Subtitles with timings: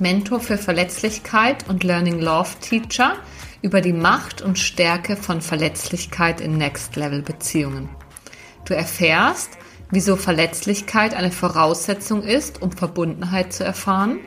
[0.00, 3.16] Mentor für Verletzlichkeit und Learning Love Teacher,
[3.62, 7.88] über die Macht und Stärke von Verletzlichkeit in Next Level Beziehungen.
[8.64, 9.50] Du erfährst,
[9.90, 14.20] wieso Verletzlichkeit eine Voraussetzung ist, um Verbundenheit zu erfahren,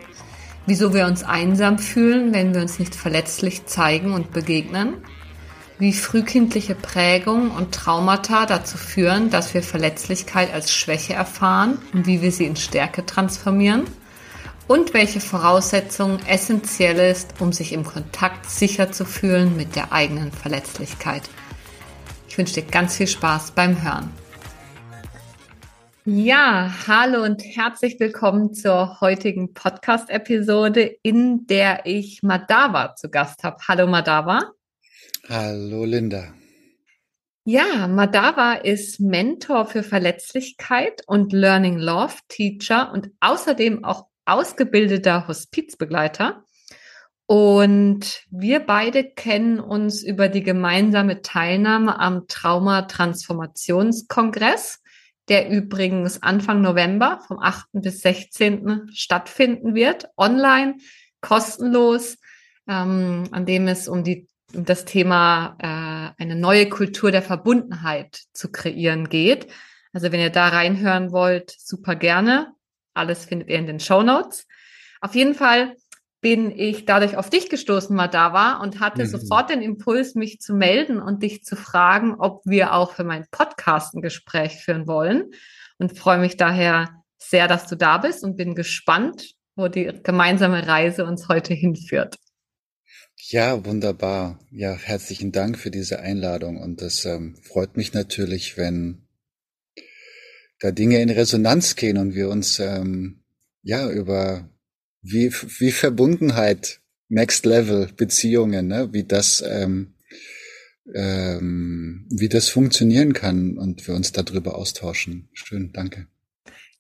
[0.66, 4.96] wieso wir uns einsam fühlen, wenn wir uns nicht verletzlich zeigen und begegnen,
[5.80, 12.22] wie frühkindliche Prägung und Traumata dazu führen, dass wir Verletzlichkeit als Schwäche erfahren und wie
[12.22, 13.86] wir sie in Stärke transformieren
[14.72, 20.32] und welche Voraussetzungen essentiell ist, um sich im Kontakt sicher zu fühlen mit der eigenen
[20.32, 21.24] Verletzlichkeit.
[22.30, 24.13] Ich wünsche dir ganz viel Spaß beim Hören.
[26.05, 33.58] Ja, hallo und herzlich willkommen zur heutigen Podcast-Episode, in der ich Madava zu Gast habe.
[33.68, 34.52] Hallo Madava.
[35.28, 36.34] Hallo Linda.
[37.44, 46.43] Ja, Madava ist Mentor für Verletzlichkeit und Learning Love Teacher und außerdem auch ausgebildeter Hospizbegleiter.
[47.26, 54.84] Und wir beide kennen uns über die gemeinsame Teilnahme am Trauma-Transformationskongress,
[55.29, 57.68] der übrigens Anfang November vom 8.
[57.73, 58.90] bis 16.
[58.93, 60.76] stattfinden wird, online,
[61.21, 62.18] kostenlos,
[62.68, 68.22] ähm, an dem es um die um das Thema äh, eine neue Kultur der Verbundenheit
[68.34, 69.47] zu kreieren geht.
[69.94, 72.53] Also wenn ihr da reinhören wollt, super gerne.
[72.94, 74.47] Alles findet ihr in den Show Notes.
[75.00, 75.75] Auf jeden Fall
[76.22, 79.09] bin ich dadurch auf dich gestoßen, Madava, und hatte mhm.
[79.09, 83.25] sofort den Impuls, mich zu melden und dich zu fragen, ob wir auch für meinen
[83.31, 85.31] Podcast ein Gespräch führen wollen.
[85.80, 90.68] Und freue mich daher sehr, dass du da bist und bin gespannt, wo die gemeinsame
[90.68, 92.18] Reise uns heute hinführt.
[93.18, 94.40] Ja, wunderbar.
[94.51, 99.07] Ja, herzlichen Dank für diese Einladung und das ähm, freut mich natürlich, wenn
[100.61, 103.19] da Dinge in Resonanz gehen und wir uns ähm,
[103.63, 104.49] ja über
[105.01, 106.79] wie, wie Verbundenheit,
[107.09, 109.95] Next Level Beziehungen, ne, wie das ähm,
[110.94, 115.29] ähm, wie das funktionieren kann und wir uns darüber austauschen.
[115.33, 116.07] Schön, danke.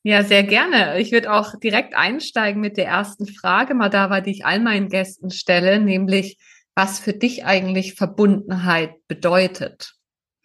[0.03, 0.99] Ja, sehr gerne.
[0.99, 5.29] Ich würde auch direkt einsteigen mit der ersten Frage, Madava, die ich all meinen Gästen
[5.29, 6.37] stelle, nämlich,
[6.73, 9.93] was für dich eigentlich Verbundenheit bedeutet.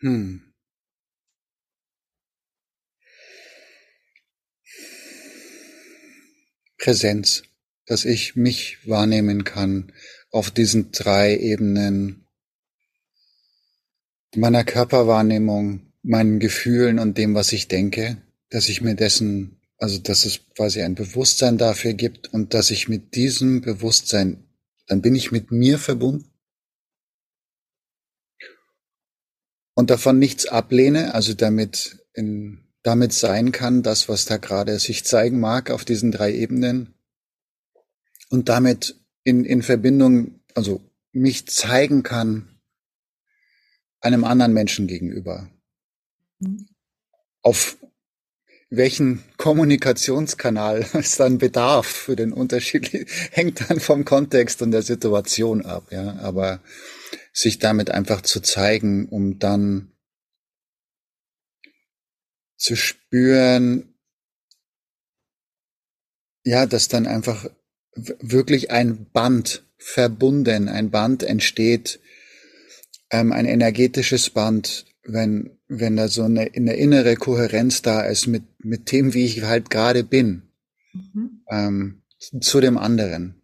[0.00, 0.42] Hm.
[6.78, 7.42] Präsenz,
[7.86, 9.92] dass ich mich wahrnehmen kann
[10.30, 12.26] auf diesen drei Ebenen.
[14.34, 18.18] Meiner Körperwahrnehmung, meinen Gefühlen und dem, was ich denke
[18.50, 22.88] dass ich mir dessen, also dass es quasi ein Bewusstsein dafür gibt und dass ich
[22.88, 24.44] mit diesem Bewusstsein,
[24.86, 26.30] dann bin ich mit mir verbunden
[29.74, 35.04] und davon nichts ablehne, also damit in, damit sein kann, das, was da gerade sich
[35.04, 36.94] zeigen mag auf diesen drei Ebenen
[38.30, 40.80] und damit in, in Verbindung, also
[41.10, 42.60] mich zeigen kann
[44.00, 45.50] einem anderen Menschen gegenüber.
[46.38, 46.68] Mhm.
[47.42, 47.76] Auf
[48.70, 55.66] welchen Kommunikationskanal es dann bedarf für den Unterschied, hängt dann vom Kontext und der Situation
[55.66, 56.20] ab, ja.
[56.20, 56.60] Aber
[57.32, 59.95] sich damit einfach zu zeigen, um dann
[62.56, 63.94] zu spüren,
[66.44, 67.46] ja, dass dann einfach
[67.94, 72.00] wirklich ein Band verbunden, ein Band entsteht,
[73.10, 78.44] ähm, ein energetisches Band, wenn wenn da so eine, eine innere Kohärenz da ist mit,
[78.58, 80.42] mit dem, wie ich halt gerade bin,
[80.92, 81.42] mhm.
[81.48, 83.42] ähm, zu dem anderen.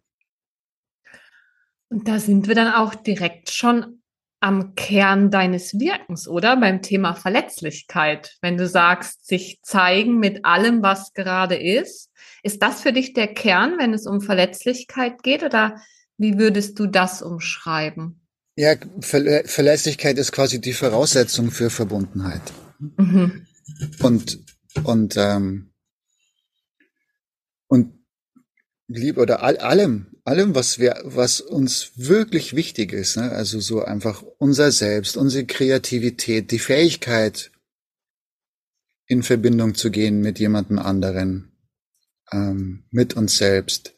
[1.89, 4.01] Und da sind wir dann auch direkt schon
[4.43, 6.57] am Kern deines Wirkens, oder?
[6.57, 8.35] Beim Thema Verletzlichkeit.
[8.41, 12.11] Wenn du sagst, sich zeigen mit allem, was gerade ist.
[12.43, 15.43] Ist das für dich der Kern, wenn es um Verletzlichkeit geht?
[15.43, 15.81] Oder
[16.17, 18.19] wie würdest du das umschreiben?
[18.57, 22.41] Ja, Ver Verlässlichkeit ist quasi die Voraussetzung für Verbundenheit.
[22.97, 23.47] Mhm.
[23.99, 24.39] Und
[24.83, 25.71] und ähm,
[27.67, 27.93] und
[28.95, 33.31] lieb oder all, allem, allem, was wir, was uns wirklich wichtig ist, ne?
[33.31, 37.51] also so einfach unser Selbst, unsere Kreativität, die Fähigkeit,
[39.05, 41.51] in Verbindung zu gehen mit jemandem anderen,
[42.31, 43.95] ähm, mit uns selbst,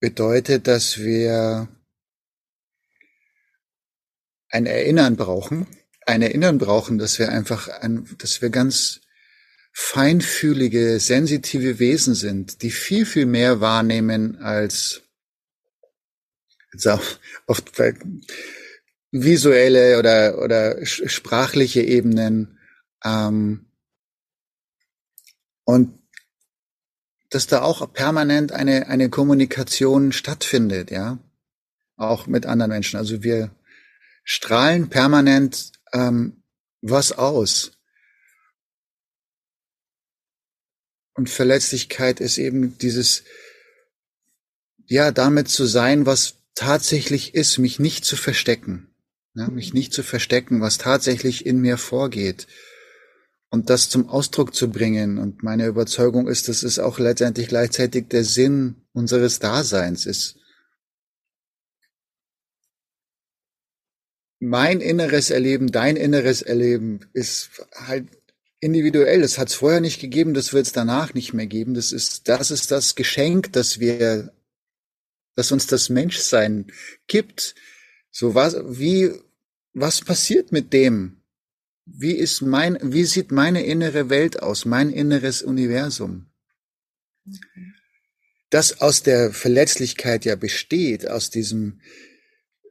[0.00, 1.68] bedeutet, dass wir
[4.48, 5.66] ein Erinnern brauchen,
[6.06, 9.00] ein Erinnern brauchen, dass wir einfach, ein, dass wir ganz
[9.76, 15.02] feinfühlige, sensitive Wesen sind, die viel, viel mehr wahrnehmen als
[16.72, 17.02] jetzt auch
[17.46, 17.72] oft
[19.10, 22.58] visuelle oder, oder sprachliche Ebenen.
[23.04, 23.66] Ähm,
[25.64, 25.98] und
[27.30, 31.18] dass da auch permanent eine, eine Kommunikation stattfindet, ja,
[31.96, 32.96] auch mit anderen Menschen.
[32.96, 33.50] Also wir
[34.22, 36.44] strahlen permanent ähm,
[36.80, 37.73] was aus.
[41.14, 43.22] Und Verletzlichkeit ist eben dieses,
[44.86, 48.94] ja, damit zu sein, was tatsächlich ist, mich nicht zu verstecken,
[49.34, 52.46] ja, mich nicht zu verstecken, was tatsächlich in mir vorgeht
[53.54, 55.18] und das zum Ausdruck zu bringen.
[55.18, 60.36] Und meine Überzeugung ist, das ist auch letztendlich gleichzeitig der Sinn unseres Daseins ist.
[64.40, 68.08] Mein inneres Erleben, dein inneres Erleben ist halt
[68.64, 69.20] individuell.
[69.20, 71.74] Das hat es vorher nicht gegeben, das wird es danach nicht mehr geben.
[71.74, 74.32] Das ist, das ist das Geschenk, das wir,
[75.36, 76.66] das uns das Menschsein
[77.06, 77.54] gibt.
[78.10, 79.12] So was, wie,
[79.74, 81.20] was passiert mit dem?
[81.84, 86.26] Wie ist mein, wie sieht meine innere Welt aus, mein inneres Universum?
[88.48, 91.80] Das aus der Verletzlichkeit ja besteht, aus diesem,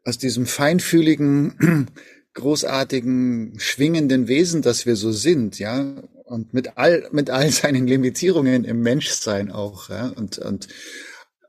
[0.03, 1.91] aus diesem feinfühligen,
[2.33, 8.63] großartigen, schwingenden Wesen, das wir so sind, ja, und mit all, mit all seinen Limitierungen
[8.65, 10.67] im Menschsein auch, ja, und, und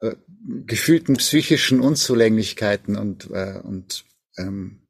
[0.00, 0.14] äh,
[0.66, 4.04] gefühlten psychischen Unzulänglichkeiten und, äh, und
[4.36, 4.86] ähm,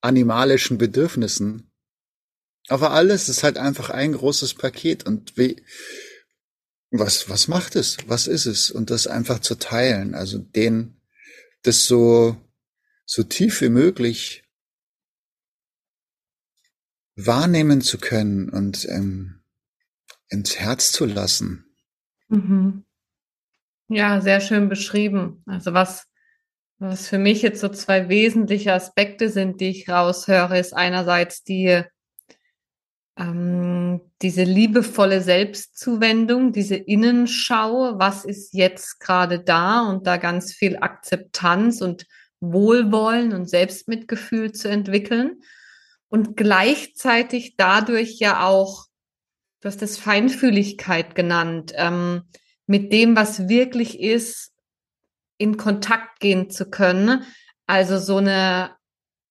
[0.00, 1.70] animalischen Bedürfnissen.
[2.68, 5.62] Aber alles ist halt einfach ein großes Paket und wie,
[6.90, 7.96] was, was macht es?
[8.06, 8.70] Was ist es?
[8.70, 11.00] Und das einfach zu teilen, also den,
[11.62, 12.36] das so,
[13.06, 14.43] so tief wie möglich
[17.16, 19.40] wahrnehmen zu können und ähm,
[20.28, 21.64] ins Herz zu lassen.
[22.28, 22.84] Mhm.
[23.88, 25.42] Ja, sehr schön beschrieben.
[25.46, 26.06] Also was,
[26.78, 31.82] was für mich jetzt so zwei wesentliche Aspekte sind, die ich raushöre, ist einerseits die,
[33.16, 40.78] ähm, diese liebevolle Selbstzuwendung, diese Innenschau, was ist jetzt gerade da und da ganz viel
[40.78, 42.06] Akzeptanz und
[42.40, 45.40] Wohlwollen und Selbstmitgefühl zu entwickeln
[46.14, 48.86] und gleichzeitig dadurch ja auch,
[49.60, 52.22] du hast das Feinfühligkeit genannt, ähm,
[52.68, 54.52] mit dem, was wirklich ist,
[55.38, 57.24] in Kontakt gehen zu können.
[57.66, 58.76] Also so eine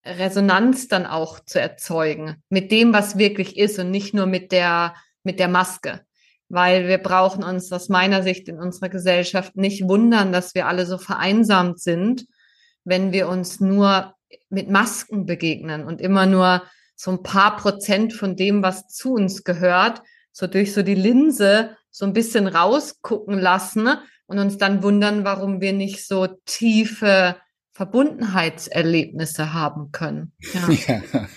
[0.06, 4.94] Resonanz dann auch zu erzeugen mit dem, was wirklich ist und nicht nur mit der,
[5.24, 6.02] mit der Maske.
[6.50, 10.86] Weil wir brauchen uns aus meiner Sicht in unserer Gesellschaft nicht wundern, dass wir alle
[10.86, 12.26] so vereinsamt sind,
[12.84, 14.16] wenn wir uns nur
[14.50, 16.64] mit Masken begegnen und immer nur
[16.96, 20.02] so ein paar Prozent von dem, was zu uns gehört,
[20.32, 23.90] so durch so die Linse so ein bisschen rausgucken lassen
[24.26, 27.36] und uns dann wundern, warum wir nicht so tiefe
[27.74, 30.32] Verbundenheitserlebnisse haben können.
[30.54, 30.70] Ja.
[30.88, 31.28] ja.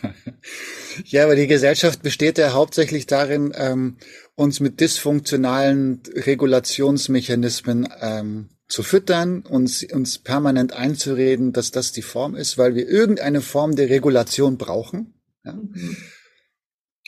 [1.04, 3.96] ja, aber die Gesellschaft besteht ja hauptsächlich darin, ähm,
[4.34, 12.34] uns mit dysfunktionalen Regulationsmechanismen ähm, zu füttern, uns, uns permanent einzureden, dass das die Form
[12.34, 15.14] ist, weil wir irgendeine Form der Regulation brauchen.
[15.44, 15.52] Ja?
[15.52, 15.96] Mhm.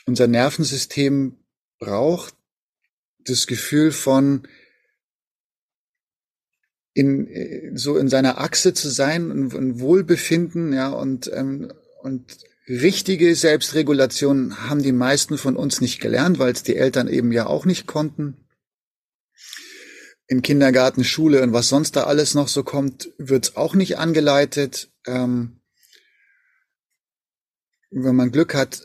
[0.07, 1.37] Unser Nervensystem
[1.79, 2.35] braucht
[3.19, 4.47] das Gefühl von
[6.95, 11.73] in so in seiner Achse zu sein und Wohlbefinden, ja und ähm,
[12.03, 12.39] und
[12.69, 17.47] richtige Selbstregulation haben die meisten von uns nicht gelernt, weil es die Eltern eben ja
[17.47, 18.48] auch nicht konnten
[20.29, 24.91] in Kindergarten, Schule und was sonst da alles noch so kommt, wird's auch nicht angeleitet.
[25.07, 25.61] Ähm,
[27.91, 28.83] wenn man Glück hat,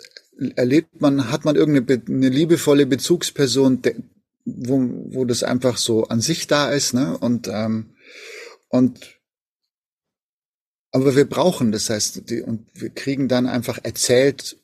[0.56, 3.82] erlebt man, hat man irgendeine eine liebevolle Bezugsperson,
[4.46, 4.80] wo,
[5.14, 7.18] wo das einfach so an sich da ist, ne?
[7.18, 7.96] Und ähm,
[8.70, 9.20] und
[10.92, 14.58] aber wir brauchen, das heißt, die, und wir kriegen dann einfach erzählt,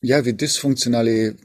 [0.00, 1.36] ja, wie dysfunktionale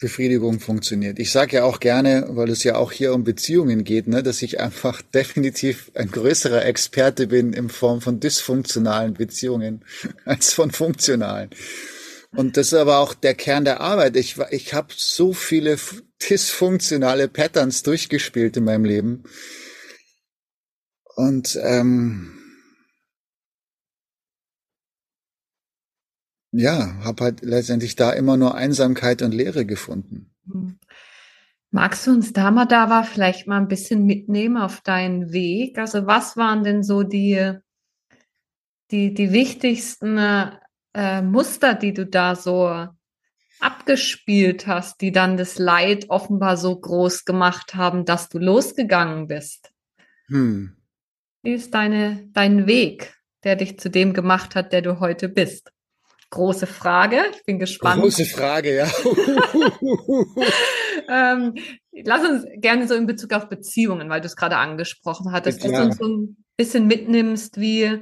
[0.00, 1.18] Befriedigung funktioniert.
[1.18, 4.40] Ich sage ja auch gerne, weil es ja auch hier um Beziehungen geht, ne, dass
[4.40, 9.84] ich einfach definitiv ein größerer Experte bin in Form von dysfunktionalen Beziehungen
[10.24, 11.50] als von funktionalen.
[12.34, 14.16] Und das ist aber auch der Kern der Arbeit.
[14.16, 15.76] Ich, ich habe so viele
[16.28, 19.24] dysfunktionale Patterns durchgespielt in meinem Leben.
[21.16, 22.39] Und ähm,
[26.52, 30.30] ja, habe halt letztendlich da immer nur Einsamkeit und Leere gefunden.
[30.44, 30.78] Mhm.
[31.72, 35.78] Magst du uns da mal da war vielleicht mal ein bisschen mitnehmen auf deinen Weg?
[35.78, 37.52] Also was waren denn so die,
[38.90, 40.18] die, die wichtigsten
[40.94, 42.88] äh, Muster, die du da so
[43.60, 49.70] abgespielt hast, die dann das Leid offenbar so groß gemacht haben, dass du losgegangen bist?
[50.26, 50.76] Hm.
[51.42, 53.14] Wie ist deine, dein Weg,
[53.44, 55.72] der dich zu dem gemacht hat, der du heute bist?
[56.30, 57.22] Große Frage.
[57.34, 58.00] Ich bin gespannt.
[58.02, 58.86] Große Frage, ja.
[61.08, 61.54] ähm,
[61.92, 65.72] lass uns gerne so in Bezug auf Beziehungen, weil du es gerade angesprochen hattest, dass
[65.72, 68.00] du uns so ein bisschen mitnimmst, wie,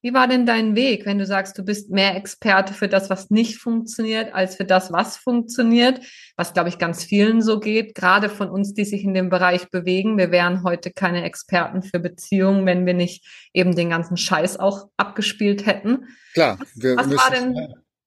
[0.00, 3.30] wie war denn dein Weg, wenn du sagst, du bist mehr Experte für das, was
[3.30, 6.00] nicht funktioniert, als für das, was funktioniert,
[6.36, 9.70] was, glaube ich, ganz vielen so geht, gerade von uns, die sich in dem Bereich
[9.70, 10.16] bewegen.
[10.16, 14.88] Wir wären heute keine Experten für Beziehungen, wenn wir nicht eben den ganzen Scheiß auch
[14.96, 16.06] abgespielt hätten.
[16.32, 17.56] Klar, wir was müssen, war denn,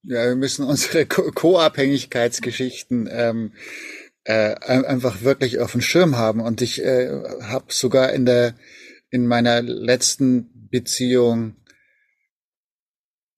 [0.04, 3.52] ja, wir müssen unsere Co-Abhängigkeitsgeschichten ähm,
[4.24, 6.40] äh, einfach wirklich auf dem Schirm haben.
[6.40, 7.10] Und ich äh,
[7.42, 8.54] habe sogar in der
[9.10, 11.56] in meiner letzten Beziehung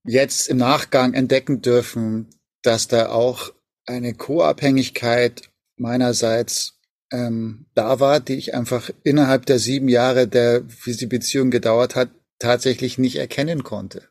[0.04, 2.28] jetzt im Nachgang entdecken dürfen,
[2.62, 3.52] dass da auch
[3.87, 6.78] eine Co-Abhängigkeit meinerseits
[7.11, 11.94] ähm, da war, die ich einfach innerhalb der sieben Jahre, der wie die Beziehung gedauert
[11.94, 14.08] hat, tatsächlich nicht erkennen konnte.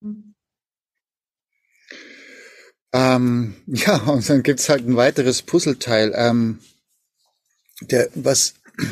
[0.00, 0.34] Mhm.
[2.92, 6.12] Ähm, ja, und dann gibt's halt ein weiteres Puzzleteil.
[6.14, 6.60] Ähm,
[7.80, 8.54] der, was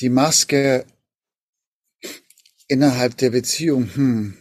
[0.00, 0.86] die Maske
[2.70, 4.36] innerhalb der Beziehung, hm.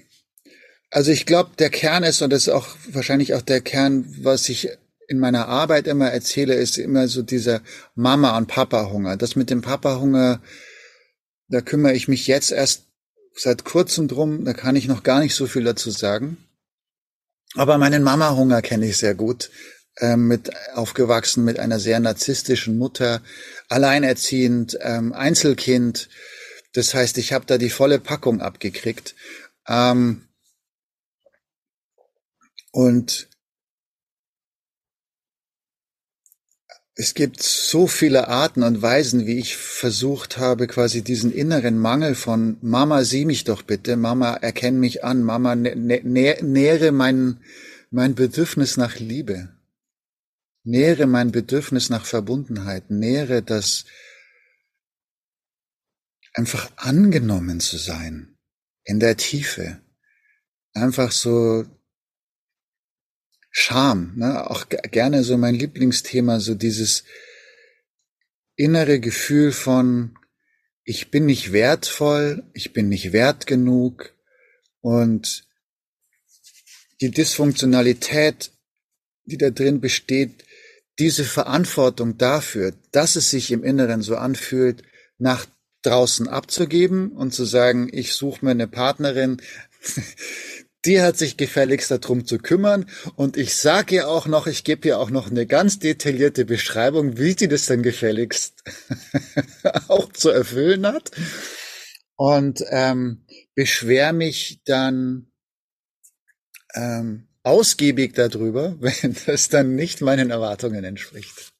[0.91, 4.49] Also ich glaube, der Kern ist, und das ist auch wahrscheinlich auch der Kern, was
[4.49, 4.69] ich
[5.07, 7.61] in meiner Arbeit immer erzähle, ist immer so dieser
[7.95, 9.17] Mama- und Papa-Hunger.
[9.17, 10.41] Das mit dem Papa-Hunger,
[11.47, 12.85] da kümmere ich mich jetzt erst
[13.35, 16.37] seit kurzem drum, da kann ich noch gar nicht so viel dazu sagen.
[17.55, 19.49] Aber meinen Mama-Hunger kenne ich sehr gut.
[19.97, 23.21] Ähm, mit aufgewachsen mit einer sehr narzisstischen Mutter,
[23.67, 26.09] alleinerziehend, ähm, Einzelkind.
[26.73, 29.15] Das heißt, ich habe da die volle Packung abgekriegt.
[29.67, 30.27] Ähm,
[32.71, 33.29] und
[36.95, 42.13] es gibt so viele Arten und Weisen, wie ich versucht habe, quasi diesen inneren Mangel
[42.13, 47.39] von Mama, sieh mich doch bitte, Mama, erkenn mich an, Mama, nä nähere mein,
[47.89, 49.47] mein Bedürfnis nach Liebe,
[50.65, 53.85] nähere mein Bedürfnis nach Verbundenheit, nähere das
[56.33, 58.37] einfach angenommen zu sein,
[58.83, 59.81] in der Tiefe,
[60.73, 61.65] einfach so
[63.51, 64.49] Scham, ne?
[64.49, 67.03] auch gerne so mein Lieblingsthema, so dieses
[68.55, 70.17] innere Gefühl von,
[70.83, 74.13] ich bin nicht wertvoll, ich bin nicht wert genug
[74.81, 75.47] und
[77.01, 78.51] die Dysfunktionalität,
[79.25, 80.45] die da drin besteht,
[80.99, 84.83] diese Verantwortung dafür, dass es sich im Inneren so anfühlt,
[85.17, 85.45] nach
[85.83, 89.41] draußen abzugeben und zu sagen, ich suche mir eine Partnerin,
[90.85, 92.89] die hat sich gefälligst darum zu kümmern.
[93.15, 97.17] Und ich sage ihr auch noch, ich gebe ihr auch noch eine ganz detaillierte Beschreibung,
[97.17, 98.63] wie sie das denn gefälligst
[99.87, 101.11] auch zu erfüllen hat.
[102.15, 105.31] Und ähm, beschwer mich dann
[106.75, 111.53] ähm, ausgiebig darüber, wenn das dann nicht meinen Erwartungen entspricht.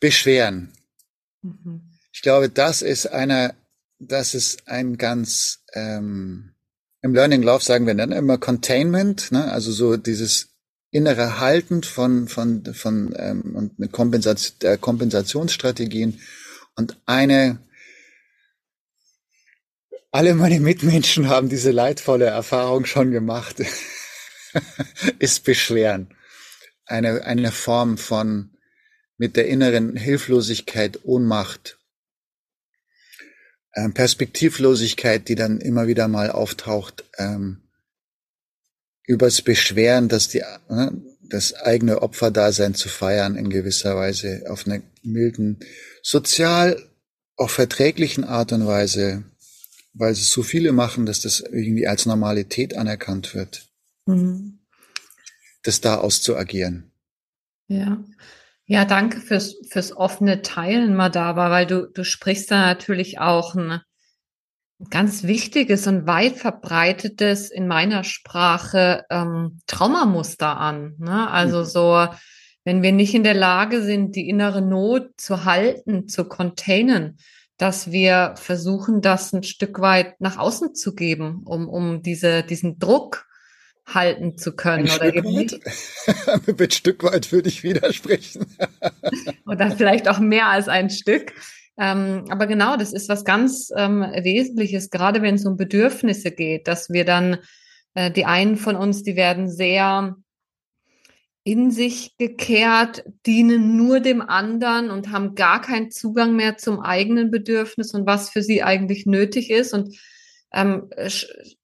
[0.00, 0.72] Beschweren.
[1.42, 1.87] Mhm.
[2.18, 3.54] Ich glaube, das ist einer,
[4.00, 6.50] das ist ein ganz ähm,
[7.00, 9.52] im Learning Love sagen wir dann immer Containment, ne?
[9.52, 10.48] also so dieses
[10.90, 16.20] innere Halten von von von ähm, und eine Kompensation, äh, Kompensationsstrategien
[16.74, 17.60] und eine
[20.10, 23.62] alle meine Mitmenschen haben diese leidvolle Erfahrung schon gemacht,
[25.20, 26.12] ist Beschweren.
[26.84, 28.56] Eine, eine Form von
[29.18, 31.77] mit der inneren Hilflosigkeit, Ohnmacht
[33.78, 37.58] ähm, Perspektivlosigkeit, die dann immer wieder mal auftaucht, ähm,
[39.06, 40.90] übers Beschweren, dass die, äh,
[41.22, 45.60] das eigene Opferdasein zu feiern in gewisser Weise auf einer milden,
[46.02, 46.82] sozial
[47.36, 49.22] auch verträglichen Art und Weise,
[49.92, 53.68] weil es so viele machen, dass das irgendwie als Normalität anerkannt wird,
[54.06, 54.58] mhm.
[55.62, 56.90] das da auszuagieren.
[57.68, 58.02] Ja.
[58.70, 63.80] Ja, danke fürs, fürs offene Teilen, Madaba, weil du, du sprichst da natürlich auch ein
[64.90, 70.96] ganz wichtiges und weit verbreitetes in meiner Sprache ähm, Traumamuster an.
[70.98, 71.30] Ne?
[71.30, 71.64] Also mhm.
[71.64, 72.08] so,
[72.64, 77.16] wenn wir nicht in der Lage sind, die innere Not zu halten, zu containen,
[77.56, 82.78] dass wir versuchen, das ein Stück weit nach außen zu geben, um, um diese, diesen
[82.78, 83.27] Druck
[83.94, 84.88] halten zu können.
[84.88, 86.58] Ein oder Stück weit?
[86.58, 88.46] Mit Stück weit würde ich widersprechen.
[89.46, 91.32] oder vielleicht auch mehr als ein Stück.
[91.78, 96.66] Ähm, aber genau, das ist was ganz ähm, Wesentliches, gerade wenn es um Bedürfnisse geht,
[96.66, 97.38] dass wir dann,
[97.94, 100.16] äh, die einen von uns, die werden sehr
[101.44, 107.30] in sich gekehrt, dienen nur dem anderen und haben gar keinen Zugang mehr zum eigenen
[107.30, 109.96] Bedürfnis und was für sie eigentlich nötig ist und
[110.52, 110.90] ähm,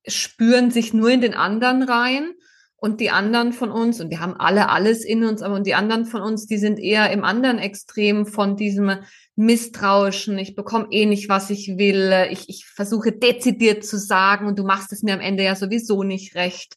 [0.07, 2.33] spüren sich nur in den anderen rein
[2.77, 5.75] und die anderen von uns, und wir haben alle alles in uns, aber und die
[5.75, 8.99] anderen von uns, die sind eher im anderen Extrem von diesem
[9.37, 14.59] Misstrauischen, ich bekomme eh nicht, was ich will, ich, ich versuche dezidiert zu sagen und
[14.59, 16.75] du machst es mir am Ende ja sowieso nicht recht.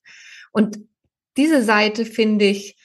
[0.52, 0.80] Und
[1.36, 2.78] diese Seite finde ich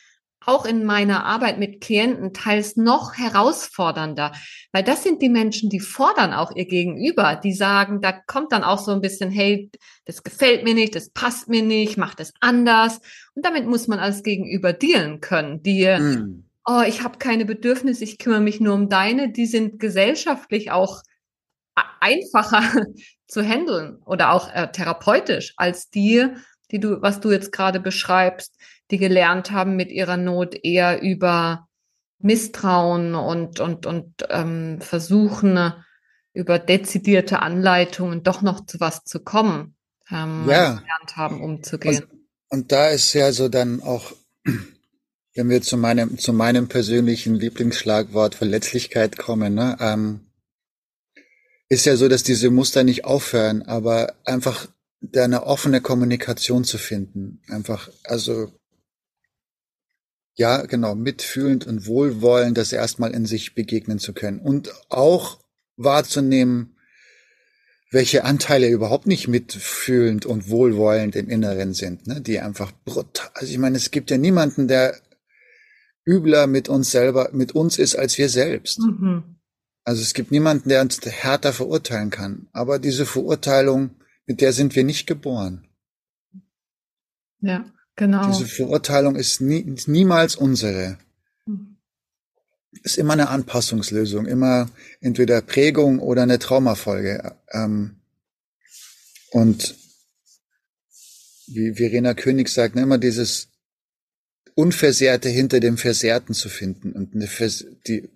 [0.47, 4.33] auch in meiner Arbeit mit Klienten teils noch herausfordernder,
[4.73, 8.65] weil das sind die Menschen, die fordern auch ihr Gegenüber, die sagen, da kommt dann
[8.65, 9.71] auch so ein bisschen, hey,
[10.05, 13.01] das gefällt mir nicht, das passt mir nicht, mach das anders.
[13.35, 15.63] Und damit muss man als Gegenüber dealen können.
[15.63, 16.45] Die, mm.
[16.67, 21.03] oh, ich habe keine Bedürfnisse, ich kümmere mich nur um deine, die sind gesellschaftlich auch
[22.01, 22.63] einfacher
[23.27, 26.27] zu handeln oder auch äh, therapeutisch als die,
[26.71, 28.55] die du, was du jetzt gerade beschreibst,
[28.93, 31.67] die gelernt haben, mit ihrer Not eher über
[32.21, 35.73] Misstrauen und, und, und ähm, versuchen,
[36.35, 39.75] über dezidierte Anleitungen doch noch zu was zu kommen,
[40.11, 40.75] ähm, ja.
[40.75, 42.05] gelernt haben, umzugehen.
[42.05, 42.21] Und,
[42.51, 44.13] und da ist ja so dann auch,
[45.35, 50.21] wenn wir zu meinem, zu meinem persönlichen Lieblingsschlagwort Verletzlichkeit kommen, ne, ähm,
[51.69, 54.69] ist ja so, dass diese Muster nicht aufhören, aber einfach
[55.01, 57.41] da eine offene Kommunikation zu finden.
[57.49, 58.53] Einfach, also
[60.35, 65.41] ja, genau, mitfühlend und wohlwollend das erstmal in sich begegnen zu können und auch
[65.77, 66.77] wahrzunehmen,
[67.91, 72.23] welche Anteile überhaupt nicht mitfühlend und wohlwollend im Inneren sind, ne?
[72.23, 73.31] die einfach brutal.
[73.35, 74.99] Also ich meine, es gibt ja niemanden, der
[76.07, 78.79] übler mit uns selber, mit uns ist als wir selbst.
[78.81, 79.37] Mhm.
[79.85, 82.49] Also es gibt niemanden, der uns härter verurteilen kann.
[82.53, 83.91] Aber diese Verurteilung,
[84.27, 85.67] mit der sind wir nicht geboren.
[87.41, 87.65] Ja.
[87.97, 88.27] Genau.
[88.27, 90.99] Diese Verurteilung ist, nie, niemals unsere.
[92.83, 97.37] Ist immer eine Anpassungslösung, immer entweder Prägung oder eine Traumafolge.
[97.53, 97.97] Ähm,
[99.31, 99.75] und
[101.49, 103.49] wie Verena König sagt, ne, immer dieses
[104.55, 107.13] Unversehrte hinter dem Versehrten zu finden und
[107.87, 108.09] die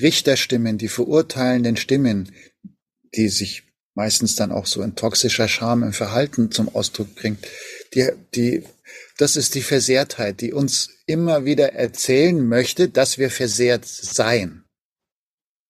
[0.00, 2.32] Richterstimmen, die verurteilenden Stimmen,
[3.14, 7.46] die sich meistens dann auch so in toxischer Scham im Verhalten zum Ausdruck bringt,
[7.94, 8.64] die, die
[9.22, 14.64] das ist die Versehrtheit, die uns immer wieder erzählen möchte, dass wir versehrt seien,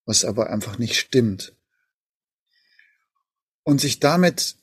[0.07, 1.55] was aber einfach nicht stimmt.
[3.63, 4.57] Und sich damit,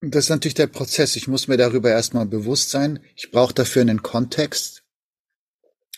[0.00, 3.82] das ist natürlich der Prozess, ich muss mir darüber erstmal bewusst sein, ich brauche dafür
[3.82, 4.84] einen Kontext.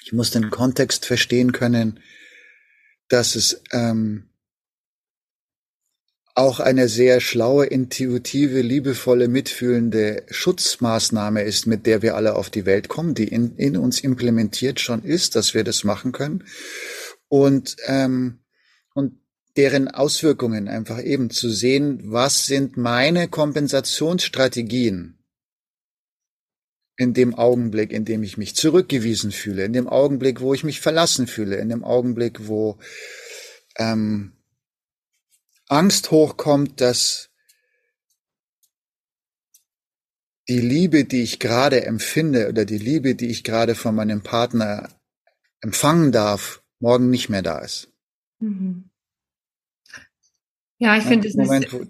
[0.02, 2.00] Ich muss den Kontext verstehen können,
[3.06, 4.29] dass es ähm,
[6.34, 12.66] auch eine sehr schlaue, intuitive, liebevolle, mitfühlende Schutzmaßnahme ist, mit der wir alle auf die
[12.66, 16.44] Welt kommen, die in, in uns implementiert schon ist, dass wir das machen können.
[17.28, 18.40] Und, ähm,
[18.94, 19.20] und
[19.56, 25.18] deren Auswirkungen einfach eben zu sehen, was sind meine Kompensationsstrategien
[26.96, 30.80] in dem Augenblick, in dem ich mich zurückgewiesen fühle, in dem Augenblick, wo ich mich
[30.80, 32.78] verlassen fühle, in dem Augenblick, wo
[33.76, 34.32] ähm,
[35.70, 37.30] Angst hochkommt, dass
[40.48, 44.88] die Liebe, die ich gerade empfinde oder die Liebe, die ich gerade von meinem Partner
[45.60, 47.92] empfangen darf, morgen nicht mehr da ist.
[48.40, 48.90] Mhm.
[50.78, 51.84] Ja, ich finde es Moment, wo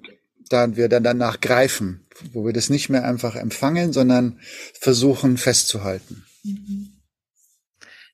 [0.50, 4.40] da wir dann danach greifen, wo wir das nicht mehr einfach empfangen, sondern
[4.74, 6.26] versuchen festzuhalten.
[6.42, 6.99] Mhm.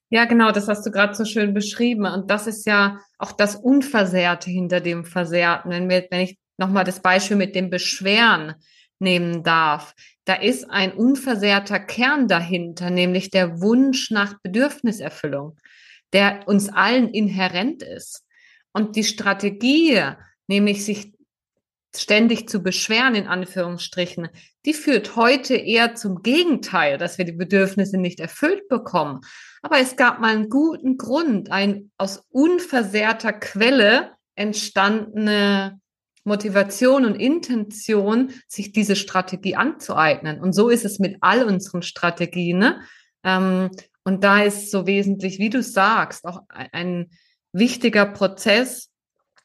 [0.09, 2.07] Ja, genau, das hast du gerade so schön beschrieben.
[2.07, 5.71] Und das ist ja auch das Unversehrte hinter dem Versehrten.
[5.71, 8.55] Wenn, wir, wenn ich nochmal das Beispiel mit dem Beschweren
[8.99, 15.57] nehmen darf, da ist ein unversehrter Kern dahinter, nämlich der Wunsch nach Bedürfniserfüllung,
[16.12, 18.25] der uns allen inhärent ist.
[18.73, 20.01] Und die Strategie,
[20.47, 21.14] nämlich sich
[21.95, 24.29] ständig zu beschweren, in Anführungsstrichen,
[24.66, 29.20] die führt heute eher zum Gegenteil, dass wir die Bedürfnisse nicht erfüllt bekommen.
[29.62, 35.81] Aber es gab mal einen guten Grund, ein aus unversehrter Quelle entstandene
[36.24, 40.40] Motivation und Intention, sich diese Strategie anzueignen.
[40.40, 42.59] Und so ist es mit all unseren Strategien.
[42.59, 42.81] Ne?
[43.22, 43.70] Ähm,
[44.02, 47.11] und da ist so wesentlich, wie du sagst, auch ein
[47.52, 48.90] wichtiger Prozess,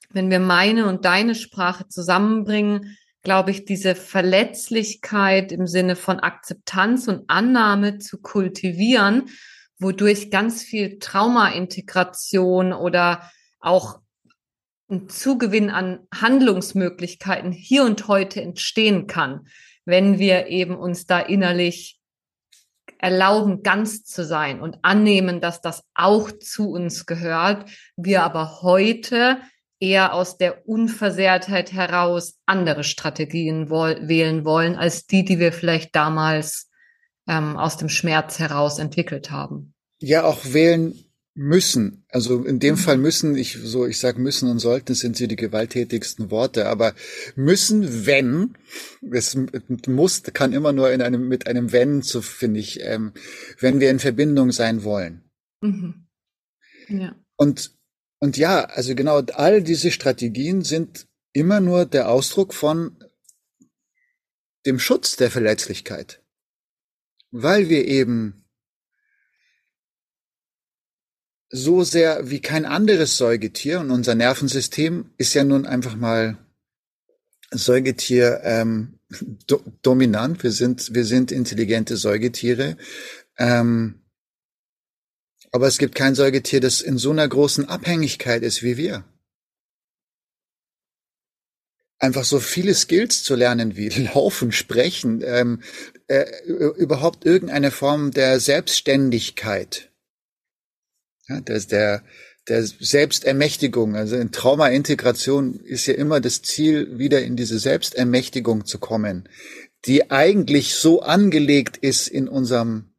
[0.10, 7.08] wenn wir meine und deine Sprache zusammenbringen, glaube ich, diese Verletzlichkeit im Sinne von Akzeptanz
[7.08, 9.30] und Annahme zu kultivieren,
[9.80, 13.30] wodurch ganz viel Traumaintegration oder
[13.60, 14.00] auch
[14.90, 19.48] ein Zugewinn an Handlungsmöglichkeiten hier und heute entstehen kann,
[19.86, 22.00] wenn wir eben uns da innerlich
[22.98, 29.40] erlauben, ganz zu sein und annehmen, dass das auch zu uns gehört, wir aber heute
[29.82, 36.70] eher aus der Unversehrtheit heraus andere Strategien wählen wollen, als die, die wir vielleicht damals
[37.28, 39.74] ähm, aus dem Schmerz heraus entwickelt haben.
[40.00, 40.94] Ja, auch wählen
[41.34, 42.06] müssen.
[42.10, 42.80] Also in dem mhm.
[42.80, 46.94] Fall müssen, ich so, ich sage müssen und sollten sind sie die gewalttätigsten Worte, aber
[47.36, 48.58] müssen, wenn,
[49.12, 49.38] es
[49.88, 53.14] muss, kann immer nur in einem, mit einem wenn, so finde ich, ähm,
[53.60, 55.24] wenn wir in Verbindung sein wollen.
[55.62, 56.08] Mhm.
[56.90, 57.16] Ja.
[57.38, 57.72] Und
[58.22, 63.04] und ja, also genau, all diese Strategien sind immer nur der Ausdruck von
[64.66, 66.22] dem Schutz der Verletzlichkeit.
[67.32, 68.46] Weil wir eben
[71.50, 76.38] so sehr wie kein anderes Säugetier und unser Nervensystem ist ja nun einfach mal
[77.50, 79.00] Säugetier ähm,
[79.48, 80.44] do, dominant.
[80.44, 82.78] Wir sind wir sind intelligente Säugetiere.
[83.38, 84.01] Ähm,
[85.52, 89.04] aber es gibt kein Säugetier, das in so einer großen Abhängigkeit ist wie wir.
[92.00, 95.62] Einfach so viele Skills zu lernen wie Laufen, Sprechen, ähm,
[96.08, 96.26] äh,
[96.78, 99.92] überhaupt irgendeine Form der Selbstständigkeit.
[101.28, 102.04] Ja, das der,
[102.48, 108.80] der Selbstermächtigung, also in Traumaintegration ist ja immer das Ziel, wieder in diese Selbstermächtigung zu
[108.80, 109.30] kommen,
[109.86, 112.91] die eigentlich so angelegt ist in unserem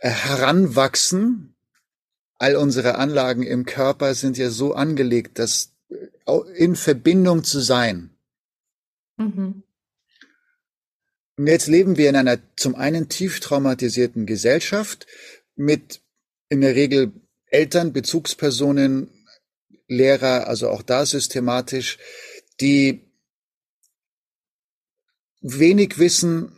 [0.00, 1.54] heranwachsen.
[2.38, 8.10] All unsere Anlagen im Körper sind ja so angelegt, dass äh, in Verbindung zu sein.
[9.16, 9.62] Mhm.
[11.38, 15.06] Und jetzt leben wir in einer zum einen tief traumatisierten Gesellschaft
[15.54, 16.00] mit
[16.48, 17.12] in der Regel
[17.46, 19.10] Eltern, Bezugspersonen,
[19.88, 21.98] Lehrer, also auch da systematisch,
[22.60, 23.02] die
[25.40, 26.52] wenig wissen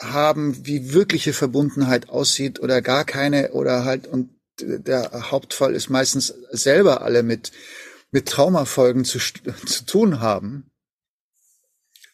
[0.00, 4.30] haben, wie wirkliche Verbundenheit aussieht oder gar keine oder halt und
[4.60, 7.52] der Hauptfall ist meistens selber alle mit
[8.10, 9.18] mit Traumafolgen zu,
[9.66, 10.70] zu tun haben,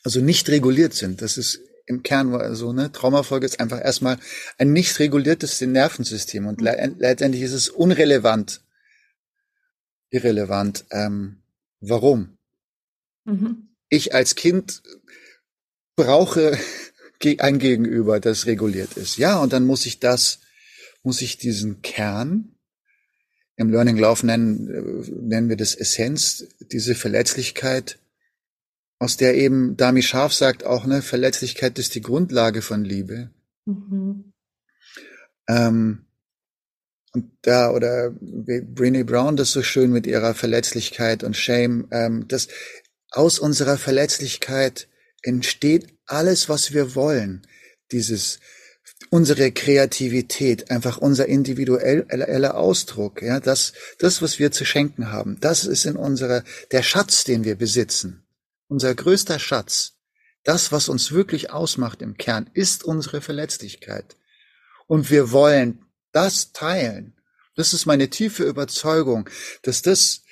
[0.02, 1.22] also nicht reguliert sind.
[1.22, 2.92] Das ist im Kern so, ne?
[2.92, 4.18] Traumafolge ist einfach erstmal
[4.58, 8.62] ein nicht reguliertes Nervensystem und le letztendlich ist es unrelevant,
[10.10, 10.84] irrelevant.
[10.90, 11.42] Ähm,
[11.80, 12.38] warum?
[13.24, 13.68] Mhm.
[13.88, 14.82] Ich als Kind
[15.96, 16.58] brauche
[17.38, 19.16] ein Gegenüber, das reguliert ist.
[19.16, 20.40] Ja, und dann muss ich das,
[21.02, 22.54] muss ich diesen Kern,
[23.56, 27.98] im Learning Lauf nennen, äh, nennen wir das Essenz, diese Verletzlichkeit,
[28.98, 33.30] aus der eben Dami Scharf sagt auch, ne, Verletzlichkeit ist die Grundlage von Liebe.
[33.64, 34.32] Mhm.
[35.48, 36.06] Ähm,
[37.12, 42.48] und da, oder Brené Brown das so schön mit ihrer Verletzlichkeit und Shame, ähm, dass
[43.10, 44.88] aus unserer Verletzlichkeit
[45.22, 47.46] entsteht alles, was wir wollen.
[47.90, 48.40] Dieses,
[49.10, 55.64] unsere Kreativität, einfach unser individueller Ausdruck, ja, das, das, was wir zu schenken haben, das
[55.64, 58.24] ist in unserer, der Schatz, den wir besitzen.
[58.68, 59.94] Unser größter Schatz.
[60.44, 64.16] Das, was uns wirklich ausmacht im Kern, ist unsere Verletzlichkeit.
[64.86, 67.14] Und wir wollen das teilen.
[67.54, 69.28] Das ist meine tiefe Überzeugung,
[69.62, 70.22] dass das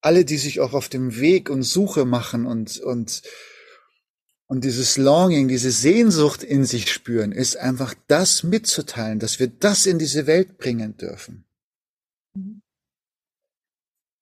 [0.00, 3.22] alle, die sich auch auf dem Weg und Suche machen und, und
[4.48, 9.84] und dieses Longing, diese Sehnsucht in sich spüren, ist einfach das mitzuteilen, dass wir das
[9.84, 11.44] in diese Welt bringen dürfen.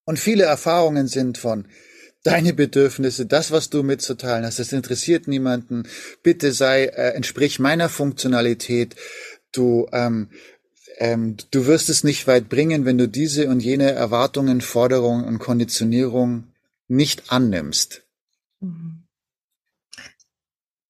[0.04, 1.66] Und viele Erfahrungen sind von
[2.24, 5.84] deine Bedürfnisse, das, was du mitzuteilen hast, das interessiert niemanden.
[6.24, 8.96] Bitte sei, äh, entsprich meiner Funktionalität.
[9.52, 10.30] Du, ähm,
[10.98, 15.38] ähm, du wirst es nicht weit bringen, wenn du diese und jene Erwartungen, Forderungen und
[15.38, 16.48] Konditionierung
[16.88, 18.05] nicht annimmst.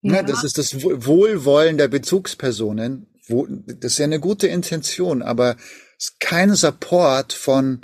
[0.07, 0.15] Mhm.
[0.15, 0.23] Ja.
[0.23, 3.07] das ist das Wohlwollen der Bezugspersonen.
[3.29, 5.57] Das ist ja eine gute Intention, aber
[5.99, 7.81] es ist kein Support von,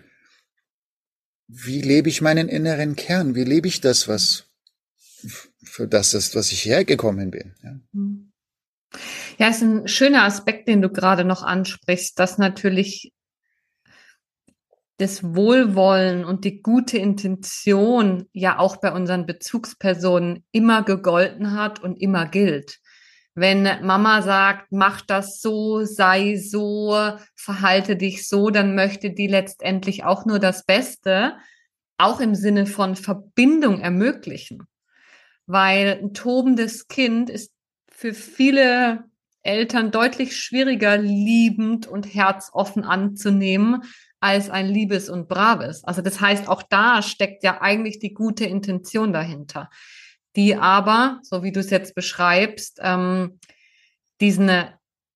[1.48, 3.34] wie lebe ich meinen inneren Kern?
[3.34, 4.44] Wie lebe ich das, was,
[5.64, 7.54] für das ist, was ich hergekommen bin?
[7.62, 7.80] Ja.
[7.92, 8.32] Hm.
[9.38, 13.12] Ja, ist ein schöner Aspekt, den du gerade noch ansprichst, dass natürlich
[15.02, 22.00] das Wohlwollen und die gute Intention ja auch bei unseren Bezugspersonen immer gegolten hat und
[22.00, 22.78] immer gilt.
[23.34, 26.96] Wenn Mama sagt, mach das so, sei so,
[27.34, 31.34] verhalte dich so, dann möchte die letztendlich auch nur das Beste.
[31.98, 34.64] auch im Sinne von Verbindung ermöglichen.
[35.46, 37.52] Weil ein tobendes Kind ist
[37.88, 39.04] für viele
[39.42, 43.82] Eltern deutlich schwieriger liebend und herzoffen anzunehmen
[44.22, 45.82] als ein liebes und braves.
[45.84, 49.68] Also das heißt, auch da steckt ja eigentlich die gute Intention dahinter,
[50.36, 53.40] die aber, so wie du es jetzt beschreibst, ähm,
[54.20, 54.64] diesen,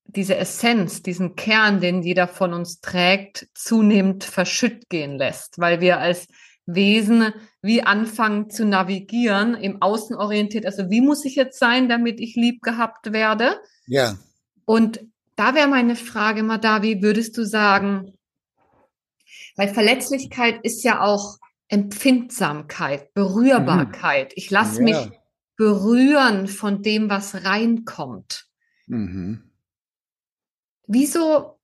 [0.03, 5.99] diese Essenz, diesen Kern, den jeder von uns trägt, zunehmend verschütt gehen lässt, weil wir
[5.99, 6.27] als
[6.65, 10.65] Wesen wie anfangen zu navigieren, im Außen orientiert.
[10.65, 13.57] Also wie muss ich jetzt sein, damit ich lieb gehabt werde?
[13.85, 14.17] Ja.
[14.65, 14.99] Und
[15.37, 18.16] da wäre meine Frage, Madavi, würdest du sagen,
[19.57, 24.31] weil Verletzlichkeit ist ja auch Empfindsamkeit, Berührbarkeit.
[24.35, 24.83] Ich lasse ja.
[24.83, 25.19] mich
[25.57, 28.47] berühren von dem, was reinkommt.
[28.85, 29.51] Mhm.
[30.85, 31.59] Wieso,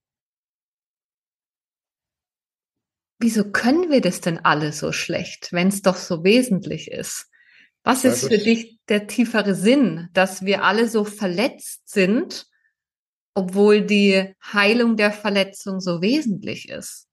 [3.19, 7.29] wieso können wir das denn alle so schlecht, wenn es doch so wesentlich ist?
[7.83, 12.47] Was ist für dich der tiefere Sinn, dass wir alle so verletzt sind,
[13.35, 17.07] obwohl die Heilung der Verletzung so wesentlich ist?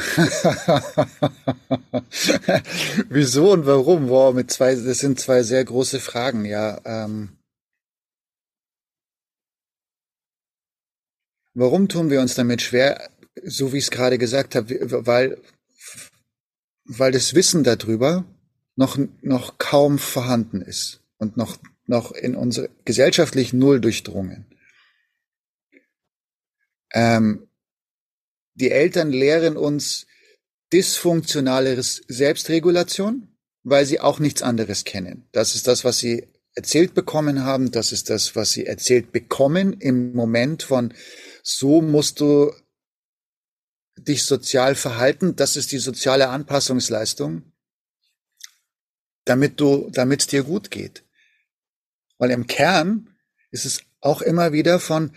[3.08, 4.08] Wieso und warum?
[4.08, 6.80] Wow, mit zwei, das sind zwei sehr große Fragen, ja.
[6.84, 7.36] Ähm,
[11.54, 13.10] warum tun wir uns damit schwer?
[13.44, 15.40] So wie ich es gerade gesagt habe, weil,
[16.84, 18.24] weil das Wissen darüber
[18.76, 24.46] noch, noch kaum vorhanden ist und noch, noch in unsere gesellschaftlich null durchdrungen.
[26.92, 27.49] Ähm,
[28.60, 30.06] die Eltern lehren uns
[30.72, 35.28] dysfunktionale Selbstregulation, weil sie auch nichts anderes kennen.
[35.32, 37.70] Das ist das, was sie erzählt bekommen haben.
[37.70, 40.94] Das ist das, was sie erzählt bekommen im Moment von,
[41.42, 42.52] so musst du
[43.96, 45.36] dich sozial verhalten.
[45.36, 47.52] Das ist die soziale Anpassungsleistung,
[49.24, 51.04] damit du, damit es dir gut geht.
[52.18, 53.16] Weil im Kern
[53.50, 55.12] ist es auch immer wieder von,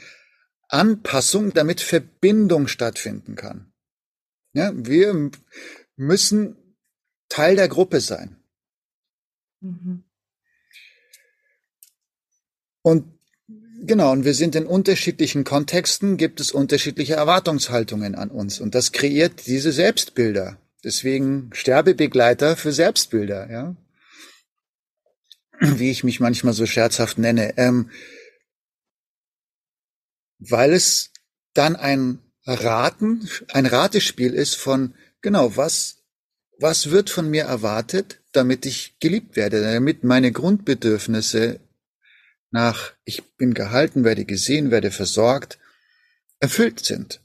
[0.69, 3.71] Anpassung, damit Verbindung stattfinden kann.
[4.53, 5.31] Ja, wir
[5.95, 6.55] müssen
[7.29, 8.37] Teil der Gruppe sein.
[9.61, 10.03] Mhm.
[12.83, 13.05] Und
[13.81, 18.59] genau, und wir sind in unterschiedlichen Kontexten, gibt es unterschiedliche Erwartungshaltungen an uns.
[18.59, 20.57] Und das kreiert diese Selbstbilder.
[20.83, 23.75] Deswegen Sterbebegleiter für Selbstbilder, ja.
[25.59, 27.57] Wie ich mich manchmal so scherzhaft nenne.
[27.57, 27.89] Ähm,
[30.49, 31.11] weil es
[31.53, 36.03] dann ein Raten, ein Ratespiel ist von, genau, was,
[36.59, 41.59] was wird von mir erwartet, damit ich geliebt werde, damit meine Grundbedürfnisse
[42.51, 45.59] nach, ich bin gehalten, werde gesehen, werde versorgt,
[46.39, 47.21] erfüllt sind.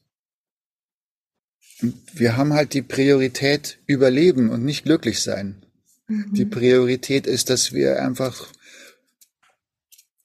[1.80, 5.62] Und wir haben halt die Priorität überleben und nicht glücklich sein.
[6.08, 6.34] Mhm.
[6.34, 8.48] Die Priorität ist, dass wir einfach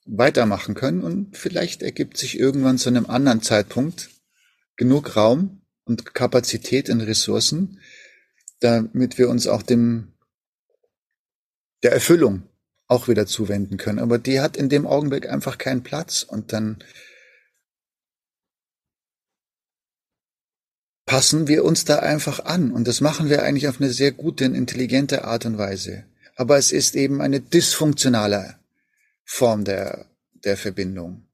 [0.06, 4.10] weitermachen können und vielleicht ergibt sich irgendwann zu einem anderen Zeitpunkt
[4.76, 7.80] genug Raum und Kapazität in Ressourcen,
[8.60, 10.14] damit wir uns auch dem
[11.84, 12.44] der Erfüllung
[12.88, 14.00] auch wieder zuwenden können.
[14.00, 16.84] Aber die hat in dem Augenblick einfach keinen Platz und dann
[21.06, 24.46] passen wir uns da einfach an und das machen wir eigentlich auf eine sehr gute
[24.46, 26.06] und intelligente Art und Weise.
[26.36, 28.58] Aber es ist eben eine dysfunktionale
[29.26, 31.28] Form der, der Verbindung.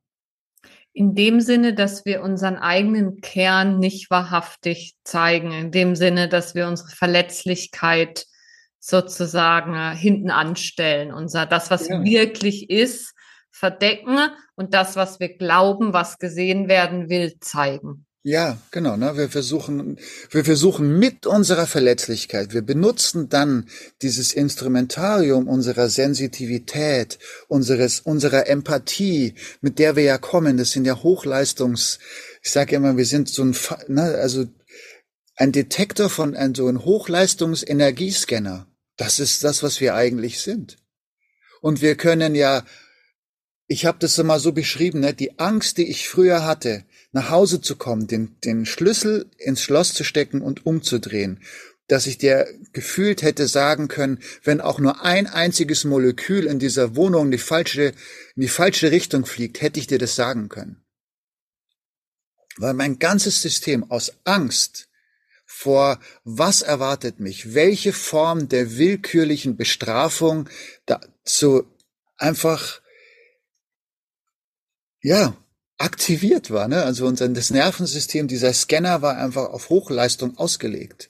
[0.91, 6.55] In dem Sinne, dass wir unseren eigenen Kern nicht wahrhaftig zeigen, in dem Sinne, dass
[6.55, 8.25] wir unsere Verletzlichkeit
[8.79, 12.03] sozusagen äh, hinten anstellen, unser das, was ja.
[12.03, 13.13] wirklich ist,
[13.51, 14.17] verdecken
[14.55, 18.05] und das, was wir glauben, was gesehen werden will, zeigen.
[18.21, 18.97] Ja, genau.
[18.97, 19.15] Ne?
[19.15, 19.97] Wir versuchen,
[20.29, 23.69] wir versuchen mit unserer Verletzlichkeit, wir benutzen dann
[24.01, 30.57] dieses Instrumentarium unserer Sensitivität, unseres, unserer Empathie, mit der wir ja kommen.
[30.57, 31.99] Das sind ja Hochleistungs,
[32.43, 33.55] ich sage immer, wir sind so ein,
[33.87, 34.47] ne, also
[35.37, 38.67] ein Detektor von ein, so ein Hochleistungsenergiescanner.
[38.97, 40.75] Das ist das, was wir eigentlich sind.
[41.61, 42.65] Und wir können ja,
[43.67, 47.61] ich habe das immer so beschrieben, ne, die Angst, die ich früher hatte, nach Hause
[47.61, 51.41] zu kommen, den, den Schlüssel ins Schloss zu stecken und umzudrehen,
[51.87, 56.95] dass ich dir gefühlt hätte sagen können, wenn auch nur ein einziges Molekül in dieser
[56.95, 57.93] Wohnung in die falsche,
[58.35, 60.85] in die falsche Richtung fliegt, hätte ich dir das sagen können.
[62.57, 64.89] Weil mein ganzes System aus Angst
[65.45, 70.47] vor was erwartet mich, welche Form der willkürlichen Bestrafung
[70.85, 71.65] dazu
[72.17, 72.81] einfach,
[75.01, 75.35] ja,
[75.79, 76.67] aktiviert war.
[76.67, 76.83] Ne?
[76.83, 81.09] Also unser das Nervensystem, dieser Scanner war einfach auf Hochleistung ausgelegt.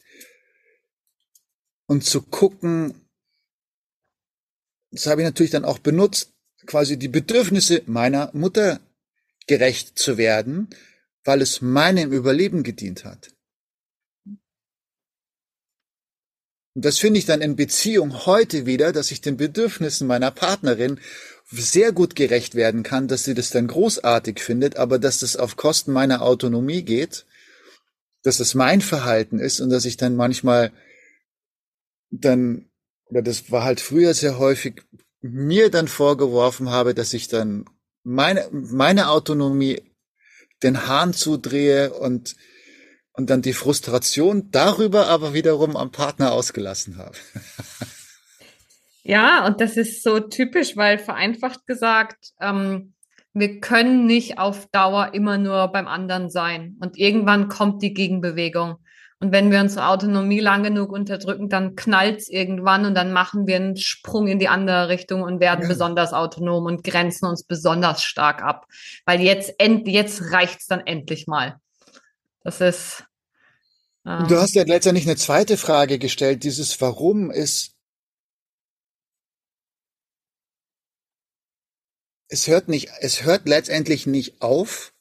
[1.88, 2.94] und zu gucken,
[4.92, 6.34] das habe ich natürlich dann auch benutzt,
[6.68, 8.80] quasi die Bedürfnisse meiner Mutter
[9.48, 10.70] gerecht zu werden,
[11.24, 13.34] weil es meinem Überleben gedient hat.
[16.76, 21.00] Und das finde ich dann in Beziehung heute wieder, dass ich den Bedürfnissen meiner Partnerin
[21.52, 25.56] sehr gut gerecht werden kann, dass sie das dann großartig findet, aber dass das auf
[25.56, 27.26] Kosten meiner Autonomie geht,
[28.22, 30.72] dass es mein Verhalten ist und dass ich dann manchmal
[32.12, 32.70] dann,
[33.06, 34.84] oder das war halt früher sehr häufig,
[35.22, 37.66] mir dann vorgeworfen habe, dass ich dann
[38.04, 39.82] meine, meine Autonomie
[40.64, 42.36] den Hahn zudrehe und,
[43.14, 47.18] und dann die Frustration darüber aber wiederum am Partner ausgelassen habe.
[49.10, 52.94] Ja, und das ist so typisch, weil vereinfacht gesagt, ähm,
[53.34, 56.78] wir können nicht auf Dauer immer nur beim anderen sein.
[56.80, 58.76] Und irgendwann kommt die Gegenbewegung.
[59.20, 63.56] Und wenn wir unsere Autonomie lang genug unterdrücken, dann knallt's irgendwann und dann machen wir
[63.56, 65.68] einen Sprung in die andere Richtung und werden ja.
[65.68, 68.68] besonders autonom und grenzen uns besonders stark ab.
[69.06, 71.56] Weil jetzt, end, jetzt reicht's dann endlich mal.
[72.44, 73.06] Das ist.
[74.06, 76.44] Ähm, du hast ja letztendlich eine zweite Frage gestellt.
[76.44, 77.79] Dieses Warum ist
[82.30, 84.94] es hört nicht, es hört letztendlich nicht auf,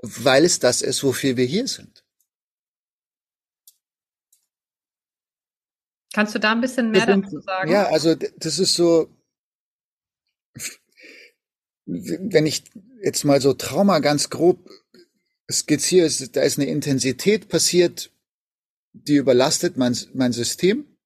[0.00, 2.04] weil es das ist, wofür wir hier sind.
[6.14, 7.70] Kannst du da ein bisschen mehr sind, dazu sagen?
[7.70, 9.10] Ja, also das ist so,
[11.84, 12.64] wenn ich
[13.02, 14.70] jetzt mal so Trauma ganz grob
[15.50, 18.10] skizziere, da ist eine Intensität passiert,
[18.92, 20.96] die überlastet mein, mein System.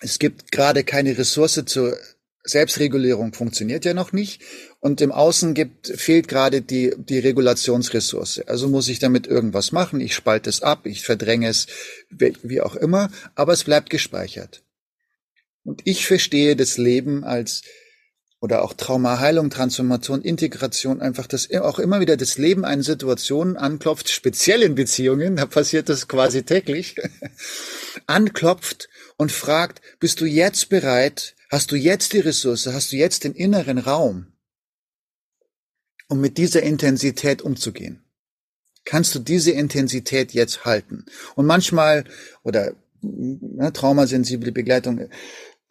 [0.00, 1.96] Es gibt gerade keine Ressource zur
[2.44, 4.42] Selbstregulierung funktioniert ja noch nicht
[4.84, 8.40] und im Außen gibt, fehlt gerade die, die Regulationsressource.
[8.40, 9.98] Also muss ich damit irgendwas machen.
[9.98, 11.68] Ich spalte es ab, ich verdränge es,
[12.10, 14.62] wie auch immer, aber es bleibt gespeichert.
[15.64, 17.62] Und ich verstehe das Leben als
[18.42, 24.10] oder auch Traumaheilung, Transformation, Integration, einfach das auch immer wieder das Leben an Situationen anklopft,
[24.10, 26.96] speziell in Beziehungen, da passiert das quasi täglich,
[28.06, 33.22] anklopft und fragt, bist du jetzt bereit, Hast du jetzt die Ressource, hast du jetzt
[33.22, 34.26] den inneren Raum,
[36.14, 38.04] um mit dieser Intensität umzugehen?
[38.84, 41.06] Kannst du diese Intensität jetzt halten?
[41.34, 42.04] Und manchmal,
[42.44, 45.08] oder ne, traumasensible Begleitung,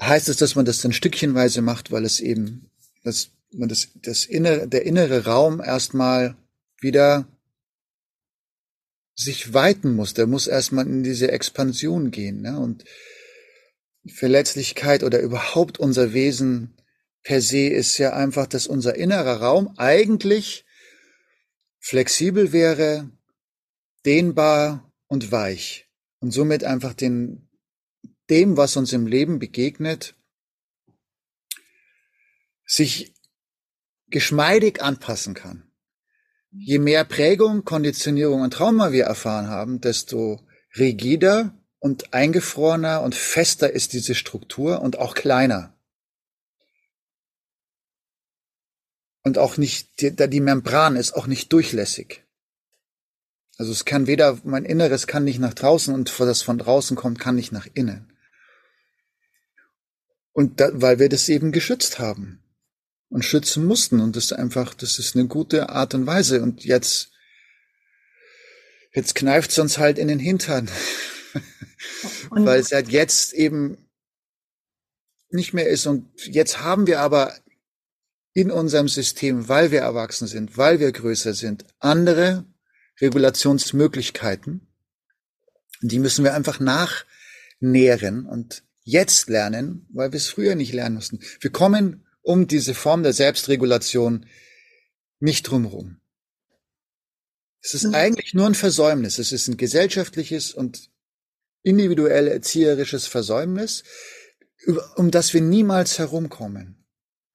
[0.02, 2.70] heißt es, dass man das dann stückchenweise macht, weil es eben,
[3.06, 6.36] dass man das, das innere, der innere Raum erstmal
[6.82, 7.26] wieder
[9.16, 10.14] sich weiten muss.
[10.14, 12.42] Der muss erstmal in diese Expansion gehen.
[12.42, 12.60] Ne?
[12.60, 12.84] Und
[14.06, 16.74] Verletzlichkeit oder überhaupt unser Wesen
[17.24, 20.66] per se ist ja einfach, dass unser innerer Raum eigentlich
[21.80, 23.10] flexibel wäre,
[24.06, 27.50] dehnbar und weich und somit einfach den,
[28.30, 30.16] dem, was uns im Leben begegnet,
[32.66, 33.14] sich
[34.08, 35.70] geschmeidig anpassen kann.
[36.52, 40.46] Je mehr Prägung, Konditionierung und Trauma wir erfahren haben, desto
[40.78, 45.73] rigider und eingefrorener und fester ist diese Struktur und auch kleiner.
[49.24, 52.24] Und auch nicht, die, die Membran ist auch nicht durchlässig.
[53.58, 57.20] Also es kann weder, mein Inneres kann nicht nach draußen und das von draußen kommt,
[57.20, 58.12] kann nicht nach innen.
[60.34, 62.44] Und da, weil wir das eben geschützt haben
[63.10, 66.66] und schützen mussten und das ist einfach, das ist eine gute Art und Weise und
[66.66, 67.12] jetzt,
[68.92, 70.70] jetzt kneift es uns halt in den Hintern.
[72.30, 73.78] Weil es halt jetzt eben
[75.30, 75.86] nicht mehr ist.
[75.86, 77.36] Und jetzt haben wir aber
[78.34, 82.46] in unserem System, weil wir erwachsen sind, weil wir größer sind, andere
[83.00, 84.68] Regulationsmöglichkeiten.
[85.82, 91.20] Die müssen wir einfach nachnähren und jetzt lernen, weil wir es früher nicht lernen mussten.
[91.40, 94.26] Wir kommen um diese Form der Selbstregulation
[95.20, 96.00] nicht drumherum.
[97.62, 97.96] Es ist mhm.
[97.96, 99.20] eigentlich nur ein Versäumnis.
[99.20, 100.90] Es ist ein gesellschaftliches und
[101.62, 103.84] individuell erzieherisches Versäumnis,
[104.96, 106.83] um das wir niemals herumkommen.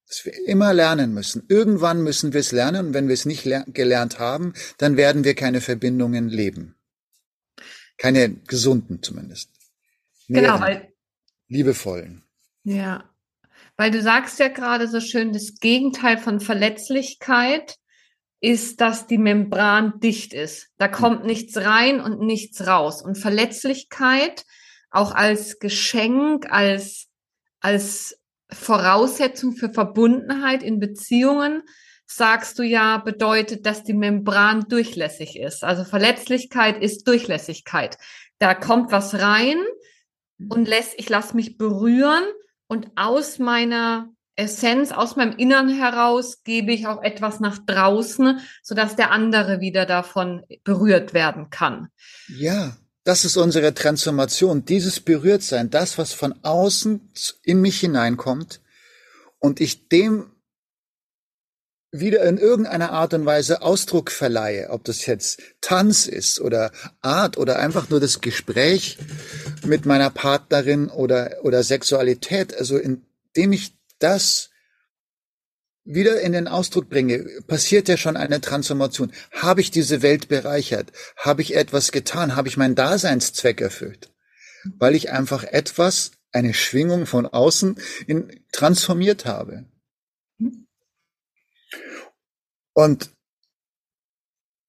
[0.09, 1.45] Dass wir immer lernen müssen.
[1.47, 5.35] Irgendwann müssen wir es lernen und wenn wir es nicht gelernt haben, dann werden wir
[5.35, 6.75] keine Verbindungen leben.
[7.97, 9.51] Keine gesunden zumindest.
[10.27, 10.91] Genau, weil.
[11.47, 12.23] Liebevollen.
[12.63, 13.09] Ja.
[13.77, 17.77] Weil du sagst ja gerade so schön, das Gegenteil von Verletzlichkeit
[18.41, 20.69] ist, dass die Membran dicht ist.
[20.77, 20.91] Da hm.
[20.91, 23.01] kommt nichts rein und nichts raus.
[23.01, 24.45] Und Verletzlichkeit
[24.91, 27.07] auch als Geschenk, als,
[27.59, 28.18] als
[28.51, 31.63] Voraussetzung für Verbundenheit in Beziehungen,
[32.05, 35.63] sagst du ja, bedeutet, dass die Membran durchlässig ist.
[35.63, 37.97] Also Verletzlichkeit ist Durchlässigkeit.
[38.39, 39.57] Da kommt was rein,
[40.47, 42.23] und lässt, ich lasse mich berühren
[42.67, 48.95] und aus meiner Essenz, aus meinem Innern heraus gebe ich auch etwas nach draußen, sodass
[48.95, 51.89] der andere wieder davon berührt werden kann.
[52.29, 52.77] Ja,
[53.09, 57.09] das ist unsere Transformation, dieses Berührtsein, das, was von außen
[57.41, 58.61] in mich hineinkommt
[59.39, 60.29] und ich dem
[61.91, 67.39] wieder in irgendeiner Art und Weise Ausdruck verleihe, ob das jetzt Tanz ist oder Art
[67.39, 68.99] oder einfach nur das Gespräch
[69.65, 74.51] mit meiner Partnerin oder, oder Sexualität, also indem ich das
[75.85, 79.11] wieder in den Ausdruck bringe, passiert ja schon eine Transformation.
[79.31, 80.91] Habe ich diese Welt bereichert?
[81.17, 82.35] Habe ich etwas getan?
[82.35, 84.11] Habe ich meinen Daseinszweck erfüllt?
[84.77, 89.65] Weil ich einfach etwas, eine Schwingung von außen in, transformiert habe.
[92.73, 93.09] Und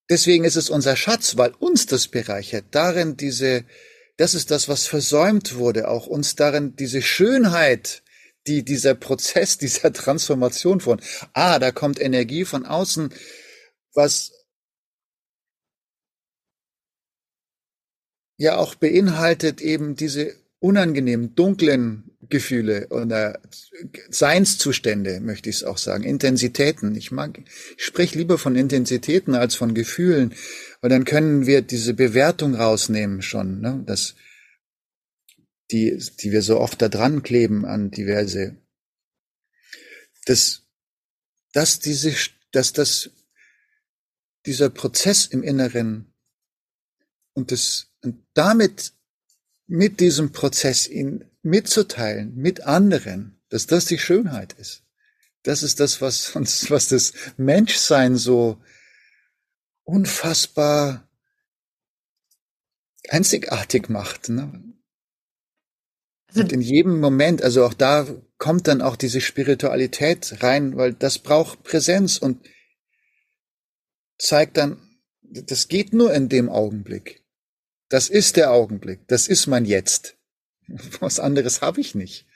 [0.09, 3.65] deswegen ist es unser Schatz, weil uns das bereichert, darin diese,
[4.17, 8.03] das ist das, was versäumt wurde, auch uns darin diese Schönheit,
[8.47, 11.01] die dieser Prozess dieser Transformation von,
[11.33, 13.13] ah, da kommt Energie von außen,
[13.95, 14.33] was
[18.37, 23.41] ja auch beinhaltet eben diese unangenehmen, dunklen Gefühle oder
[24.09, 26.95] Seinszustände, möchte ich es auch sagen, Intensitäten.
[26.95, 27.39] Ich mag,
[27.77, 30.35] ich spreche lieber von Intensitäten als von Gefühlen,
[30.81, 33.83] weil dann können wir diese Bewertung rausnehmen schon, ne?
[33.85, 34.15] dass
[35.71, 38.57] die, die wir so oft da dran kleben an diverse,
[40.27, 40.63] dass,
[41.53, 42.15] dass diese,
[42.53, 43.11] dass das,
[44.47, 46.13] dieser Prozess im Inneren
[47.35, 48.93] und das, und damit
[49.67, 54.85] mit diesem Prozess ihn mitzuteilen, mit anderen, dass das die Schönheit ist.
[55.43, 58.61] Das ist das, was uns, was das Menschsein so
[59.85, 61.09] unfassbar
[63.09, 64.29] einzigartig macht.
[64.29, 64.75] Ne?
[66.31, 68.07] Also Und in jedem Moment, also auch da
[68.39, 72.49] kommt dann auch diese Spiritualität rein, weil das braucht Präsenz und
[74.19, 74.79] zeigt dann,
[75.23, 77.25] das geht nur in dem Augenblick.
[77.89, 79.07] Das ist der Augenblick.
[79.09, 80.17] Das ist mein Jetzt.
[81.01, 82.27] Was anderes habe ich nicht.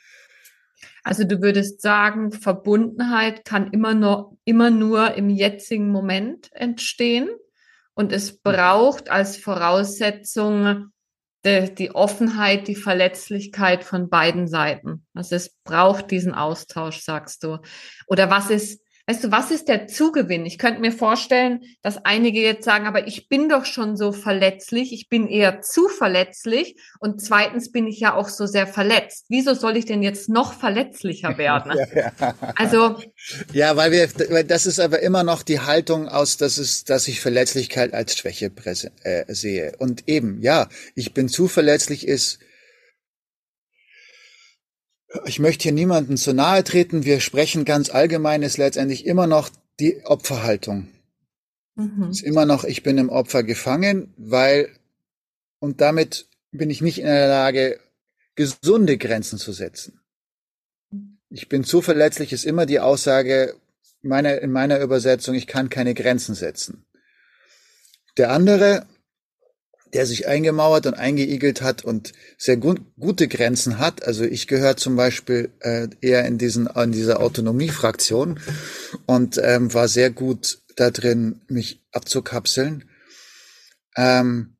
[1.04, 7.28] Also du würdest sagen, Verbundenheit kann immer nur, immer nur im jetzigen Moment entstehen
[7.94, 10.90] und es braucht als Voraussetzung
[11.44, 15.06] die, die Offenheit, die Verletzlichkeit von beiden Seiten.
[15.14, 17.58] Also es braucht diesen Austausch, sagst du.
[18.06, 20.46] Oder was ist, Weißt du, was ist der Zugewinn?
[20.46, 24.94] Ich könnte mir vorstellen, dass einige jetzt sagen, aber ich bin doch schon so verletzlich,
[24.94, 29.26] ich bin eher zu verletzlich und zweitens bin ich ja auch so sehr verletzt.
[29.28, 31.72] Wieso soll ich denn jetzt noch verletzlicher werden?
[31.94, 32.34] ja, ja.
[32.56, 32.98] Also
[33.52, 37.06] ja, weil wir, weil das ist aber immer noch die Haltung aus, dass es, dass
[37.06, 38.50] ich Verletzlichkeit als Schwäche
[39.02, 39.72] äh, sehe.
[39.78, 42.38] Und eben, ja, ich bin zu verletzlich ist
[45.24, 47.04] ich möchte hier niemanden zu nahe treten.
[47.04, 49.50] Wir sprechen ganz allgemein, ist letztendlich immer noch
[49.80, 50.88] die Opferhaltung.
[51.76, 52.10] Mhm.
[52.10, 54.68] Ist immer noch, ich bin im Opfer gefangen, weil,
[55.58, 57.80] und damit bin ich nicht in der Lage,
[58.34, 60.00] gesunde Grenzen zu setzen.
[61.30, 63.56] Ich bin zu verletzlich, ist immer die Aussage
[64.02, 66.84] meiner, in meiner Übersetzung, ich kann keine Grenzen setzen.
[68.16, 68.86] Der andere
[69.94, 74.04] der sich eingemauert und eingeigelt hat und sehr gut, gute Grenzen hat.
[74.04, 78.40] Also ich gehöre zum Beispiel äh, eher in diesen in dieser Autonomiefraktion
[79.06, 82.90] und ähm, war sehr gut da drin, mich abzukapseln.
[83.96, 84.56] Ähm,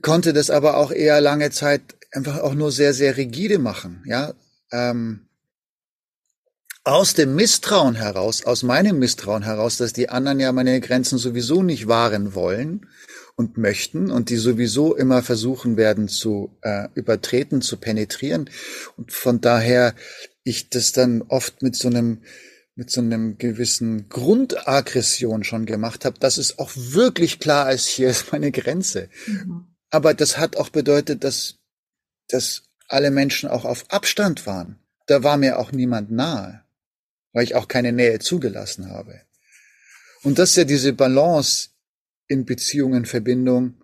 [0.00, 4.32] konnte das aber auch eher lange Zeit einfach auch nur sehr sehr rigide machen, ja.
[4.72, 5.28] Ähm,
[6.84, 11.62] aus dem Misstrauen heraus, aus meinem Misstrauen heraus, dass die anderen ja meine Grenzen sowieso
[11.62, 12.86] nicht wahren wollen,
[13.38, 18.50] und möchten und die sowieso immer versuchen werden zu äh, übertreten, zu penetrieren.
[18.96, 19.94] Und von daher
[20.42, 22.22] ich das dann oft mit so einem
[22.74, 28.08] mit so einem gewissen Grundaggression schon gemacht habe, dass es auch wirklich klar ist, hier
[28.08, 29.08] ist meine Grenze.
[29.26, 29.66] Mhm.
[29.90, 31.56] Aber das hat auch bedeutet, dass,
[32.28, 34.78] dass alle Menschen auch auf Abstand waren.
[35.06, 36.62] Da war mir auch niemand nahe,
[37.32, 39.22] weil ich auch keine Nähe zugelassen habe.
[40.22, 41.70] Und das ist ja diese Balance,
[42.28, 43.82] in Beziehungen, Verbindung.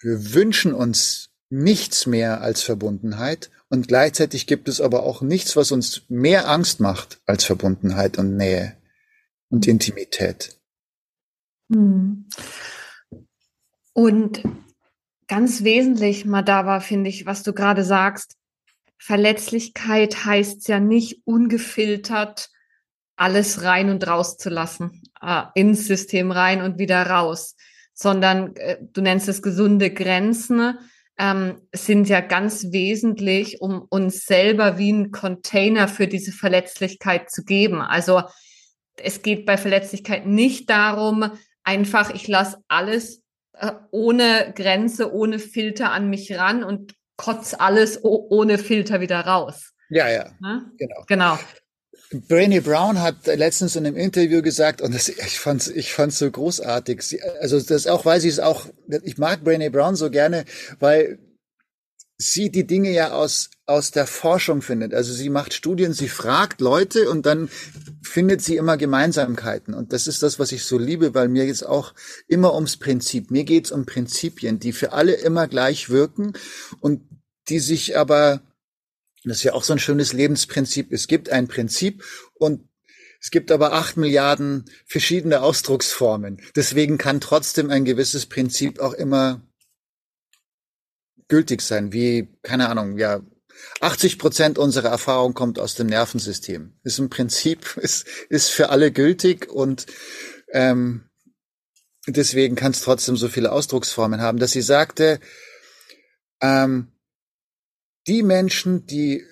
[0.00, 5.72] Wir wünschen uns nichts mehr als Verbundenheit und gleichzeitig gibt es aber auch nichts, was
[5.72, 8.76] uns mehr Angst macht als Verbundenheit und Nähe
[9.48, 10.58] und Intimität.
[11.72, 12.26] Hm.
[13.92, 14.42] Und
[15.26, 18.36] ganz wesentlich, Madava, finde ich, was du gerade sagst,
[18.98, 22.50] Verletzlichkeit heißt ja nicht ungefiltert
[23.16, 25.02] alles rein und raus zu lassen,
[25.54, 27.56] ins System rein und wieder raus,
[27.94, 30.78] sondern äh, du nennst es gesunde Grenzen.
[31.18, 37.42] ähm, sind ja ganz wesentlich, um uns selber wie ein Container für diese Verletzlichkeit zu
[37.42, 37.80] geben.
[37.80, 38.22] Also
[38.96, 41.30] es geht bei Verletzlichkeit nicht darum,
[41.64, 43.22] einfach, ich lasse alles
[43.54, 49.72] äh, ohne Grenze, ohne Filter an mich ran und kotz alles ohne Filter wieder raus.
[49.88, 50.32] Ja, ja.
[50.40, 50.70] Ne?
[50.76, 51.04] Genau.
[51.06, 51.38] Genau.
[52.12, 56.30] Brainy Brown hat letztens in einem Interview gesagt, und das, ich fand's, ich fand's so
[56.30, 57.02] großartig.
[57.02, 58.66] Sie, also das auch, weil sie es auch,
[59.02, 60.44] ich mag Brainy Brown so gerne,
[60.78, 61.18] weil
[62.18, 64.94] sie die Dinge ja aus, aus der Forschung findet.
[64.94, 67.48] Also sie macht Studien, sie fragt Leute und dann
[68.02, 69.74] findet sie immer Gemeinsamkeiten.
[69.74, 71.92] Und das ist das, was ich so liebe, weil mir geht's auch
[72.26, 73.30] immer ums Prinzip.
[73.30, 76.32] Mir geht's um Prinzipien, die für alle immer gleich wirken
[76.80, 77.02] und
[77.48, 78.40] die sich aber
[79.30, 80.92] das ist ja auch so ein schönes Lebensprinzip.
[80.92, 82.04] Es gibt ein Prinzip
[82.34, 82.68] und
[83.20, 86.40] es gibt aber acht Milliarden verschiedene Ausdrucksformen.
[86.54, 89.42] Deswegen kann trotzdem ein gewisses Prinzip auch immer
[91.28, 93.20] gültig sein, wie, keine Ahnung, ja,
[93.80, 96.78] 80 Prozent unserer Erfahrung kommt aus dem Nervensystem.
[96.84, 99.86] Ist im Prinzip, ist, ist für alle gültig und
[100.52, 101.08] ähm,
[102.06, 105.20] deswegen kann es trotzdem so viele Ausdrucksformen haben, dass sie sagte,
[106.40, 106.92] ähm,
[108.06, 109.24] die Menschen, die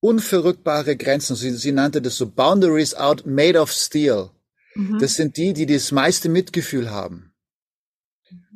[0.00, 4.30] unverrückbare Grenzen, sie, sie nannte das so Boundaries out made of steel.
[4.74, 4.98] Mhm.
[4.98, 7.32] Das sind die, die das meiste Mitgefühl haben.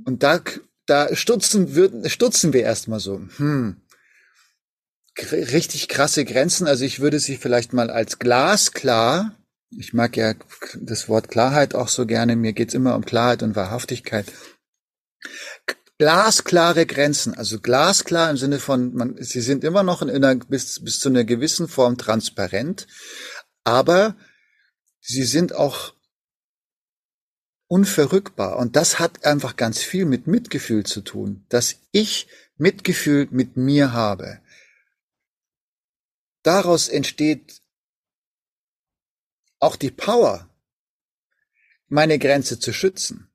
[0.04, 0.40] Und da,
[0.86, 3.20] da stutzen, würden, stutzen wir erstmal so.
[3.36, 3.80] Hm.
[5.32, 6.66] Richtig krasse Grenzen.
[6.66, 9.36] Also ich würde sie vielleicht mal als glasklar,
[9.70, 10.34] ich mag ja
[10.80, 14.26] das Wort Klarheit auch so gerne, mir geht's immer um Klarheit und Wahrhaftigkeit
[16.00, 20.82] glasklare Grenzen, also glasklar im Sinne von, man, sie sind immer noch in einer, bis,
[20.82, 22.86] bis zu einer gewissen Form transparent,
[23.64, 24.16] aber
[25.02, 25.92] sie sind auch
[27.66, 28.56] unverrückbar.
[28.56, 33.92] Und das hat einfach ganz viel mit Mitgefühl zu tun, dass ich Mitgefühl mit mir
[33.92, 34.40] habe.
[36.42, 37.60] Daraus entsteht
[39.58, 40.48] auch die Power,
[41.88, 43.29] meine Grenze zu schützen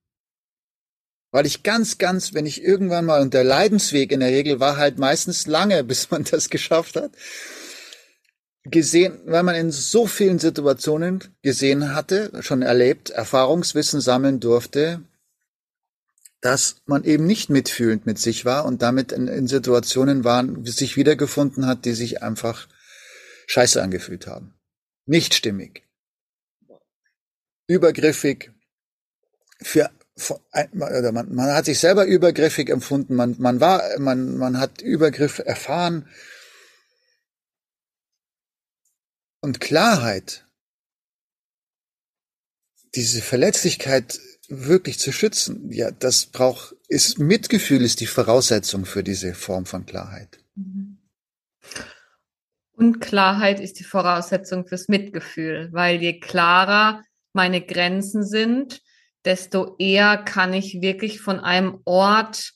[1.35, 4.77] weil ich ganz, ganz, wenn ich irgendwann mal, und der Leidensweg in der Regel war
[4.77, 7.11] halt meistens lange, bis man das geschafft hat,
[8.63, 15.03] gesehen, weil man in so vielen Situationen gesehen hatte, schon erlebt, Erfahrungswissen sammeln durfte,
[16.39, 20.95] dass man eben nicht mitfühlend mit sich war und damit in, in Situationen waren, sich
[20.95, 22.69] wiedergefunden hat, die sich einfach
[23.47, 24.53] scheiße angefühlt haben.
[25.05, 25.83] Nicht stimmig.
[27.67, 28.53] Übergriffig.
[29.61, 29.89] Für
[30.73, 36.07] man, man hat sich selber übergriffig empfunden, man, man war, man, man hat Übergriff erfahren.
[39.41, 40.47] Und Klarheit,
[42.95, 49.33] diese Verletzlichkeit wirklich zu schützen, ja, das braucht, ist, Mitgefühl ist die Voraussetzung für diese
[49.33, 50.39] Form von Klarheit.
[50.55, 50.97] Mhm.
[52.71, 57.03] Und Klarheit ist die Voraussetzung fürs Mitgefühl, weil je klarer
[57.33, 58.81] meine Grenzen sind,
[59.25, 62.53] desto eher kann ich wirklich von einem Ort,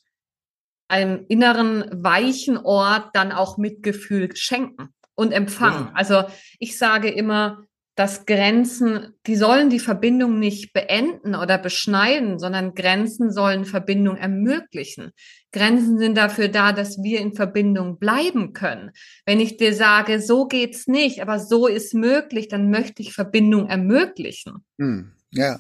[0.88, 5.88] einem inneren weichen Ort dann auch Mitgefühl schenken und empfangen.
[5.88, 5.92] Ja.
[5.94, 6.24] Also
[6.60, 7.66] ich sage immer,
[8.00, 15.12] dass Grenzen, die sollen die Verbindung nicht beenden oder beschneiden, sondern Grenzen sollen Verbindung ermöglichen.
[15.52, 18.92] Grenzen sind dafür da, dass wir in Verbindung bleiben können.
[19.26, 23.68] Wenn ich dir sage, so geht's nicht, aber so ist möglich, dann möchte ich Verbindung
[23.68, 24.64] ermöglichen.
[24.80, 25.12] Hm.
[25.32, 25.60] Ja.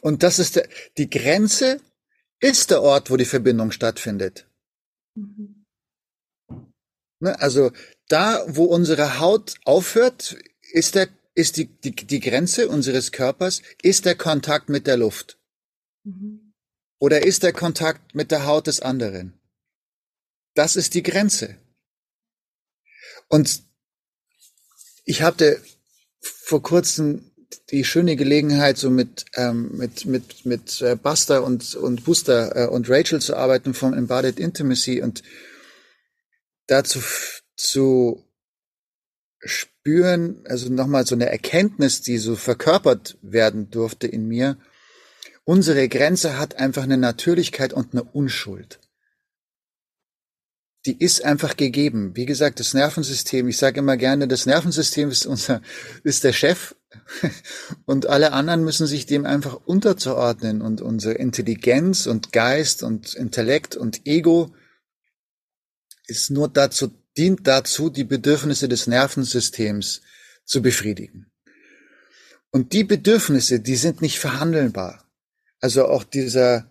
[0.00, 1.80] Und das ist der, die Grenze
[2.40, 4.48] ist der Ort, wo die Verbindung stattfindet.
[5.14, 5.66] Mhm.
[7.20, 7.72] Ne, also
[8.06, 10.36] da, wo unsere Haut aufhört,
[10.72, 15.38] ist der, ist die, die, die Grenze unseres Körpers, ist der Kontakt mit der Luft.
[16.04, 16.54] Mhm.
[17.00, 19.38] Oder ist der Kontakt mit der Haut des anderen.
[20.54, 21.56] Das ist die Grenze.
[23.28, 23.62] Und
[25.04, 25.62] ich hatte
[26.20, 27.27] vor kurzem
[27.70, 32.66] die schöne Gelegenheit, so mit, ähm, mit, mit, mit äh, Buster und, und Booster äh,
[32.68, 35.22] und Rachel zu arbeiten vom Embodied Intimacy und
[36.66, 37.00] dazu
[37.56, 38.24] zu
[39.40, 44.58] spüren, also nochmal so eine Erkenntnis, die so verkörpert werden durfte in mir.
[45.44, 48.80] Unsere Grenze hat einfach eine Natürlichkeit und eine Unschuld
[50.88, 52.12] die ist einfach gegeben.
[52.14, 55.60] Wie gesagt, das Nervensystem, ich sage immer gerne, das Nervensystem ist unser,
[56.02, 56.74] ist der Chef
[57.86, 63.76] und alle anderen müssen sich dem einfach unterzuordnen und unsere Intelligenz und Geist und Intellekt
[63.76, 64.54] und Ego
[66.06, 70.02] ist nur dazu, dient dazu, die Bedürfnisse des Nervensystems
[70.44, 71.30] zu befriedigen.
[72.50, 75.04] Und die Bedürfnisse, die sind nicht verhandelbar.
[75.60, 76.70] Also auch dieser,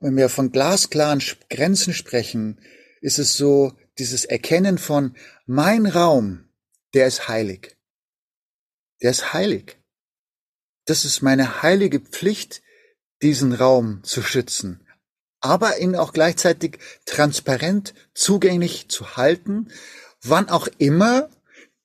[0.00, 2.60] wenn wir von glasklaren Grenzen sprechen,
[3.00, 5.14] ist es so dieses Erkennen von
[5.44, 6.48] mein Raum,
[6.94, 7.76] der ist heilig.
[9.02, 9.78] Der ist heilig.
[10.86, 12.62] Das ist meine heilige Pflicht,
[13.20, 14.86] diesen Raum zu schützen,
[15.40, 19.70] aber ihn auch gleichzeitig transparent zugänglich zu halten,
[20.22, 21.28] wann auch immer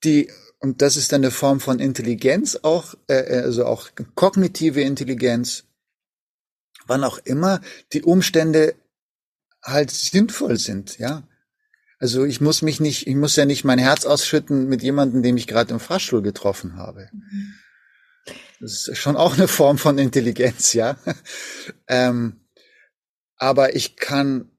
[0.03, 5.65] die und das ist eine Form von Intelligenz auch, äh, äh, also auch kognitive Intelligenz,
[6.87, 7.61] wann auch immer
[7.93, 8.75] die Umstände
[9.61, 11.27] halt sinnvoll sind, ja.
[11.99, 15.37] Also ich muss mich nicht, ich muss ja nicht mein Herz ausschütten mit jemandem, den
[15.37, 17.09] ich gerade im Fahrstuhl getroffen habe.
[18.59, 20.97] Das ist schon auch eine Form von Intelligenz, ja.
[21.87, 22.47] ähm,
[23.35, 24.51] aber ich kann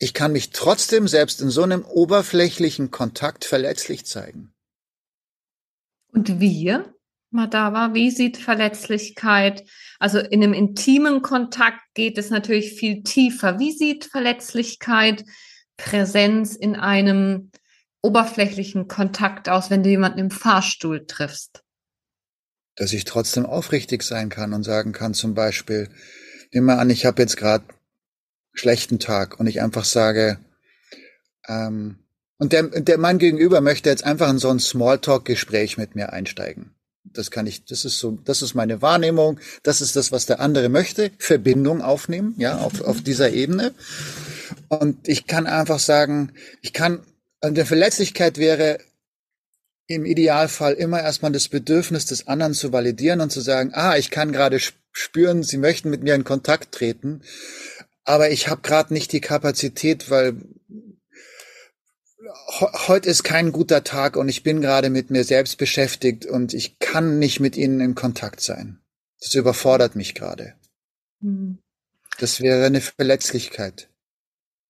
[0.00, 4.54] Ich kann mich trotzdem selbst in so einem oberflächlichen Kontakt verletzlich zeigen.
[6.12, 6.94] Und wir,
[7.30, 9.64] Madava, wie sieht Verletzlichkeit?
[9.98, 13.58] Also in einem intimen Kontakt geht es natürlich viel tiefer.
[13.58, 15.24] Wie sieht Verletzlichkeit,
[15.76, 17.50] Präsenz in einem
[18.02, 21.62] oberflächlichen Kontakt aus, wenn du jemanden im Fahrstuhl triffst?
[22.76, 25.90] Dass ich trotzdem aufrichtig sein kann und sagen kann, zum Beispiel,
[26.52, 27.64] nimm mal an, ich habe jetzt gerade
[28.54, 30.38] schlechten Tag und ich einfach sage,
[31.46, 31.98] ähm,
[32.38, 36.77] und der, der Mann gegenüber möchte jetzt einfach in so ein Smalltalk-Gespräch mit mir einsteigen.
[37.12, 40.40] Das kann ich, das ist so, das ist meine Wahrnehmung, das ist das, was der
[40.40, 43.74] andere möchte, Verbindung aufnehmen, ja, auf, auf dieser Ebene.
[44.68, 46.32] Und ich kann einfach sagen,
[46.62, 47.00] ich kann,
[47.42, 48.78] der Verletzlichkeit wäre
[49.86, 54.10] im Idealfall immer erstmal das Bedürfnis des anderen zu validieren und zu sagen, ah, ich
[54.10, 54.60] kann gerade
[54.92, 57.22] spüren, sie möchten mit mir in Kontakt treten
[58.08, 60.36] aber ich habe gerade nicht die Kapazität, weil
[62.88, 66.78] heute ist kein guter Tag und ich bin gerade mit mir selbst beschäftigt und ich
[66.78, 68.80] kann nicht mit ihnen in Kontakt sein.
[69.20, 70.54] Das überfordert mich gerade.
[71.20, 71.58] Hm.
[72.18, 73.88] Das wäre eine Verletzlichkeit.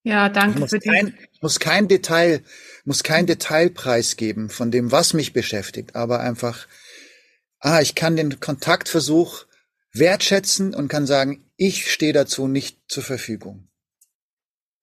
[0.03, 2.43] Ja, danke ich für kein, Ich muss kein Detail,
[2.85, 6.67] muss kein Detail preisgeben von dem, was mich beschäftigt, aber einfach,
[7.59, 9.47] ah, ich kann den Kontaktversuch
[9.93, 13.69] wertschätzen und kann sagen, ich stehe dazu nicht zur Verfügung.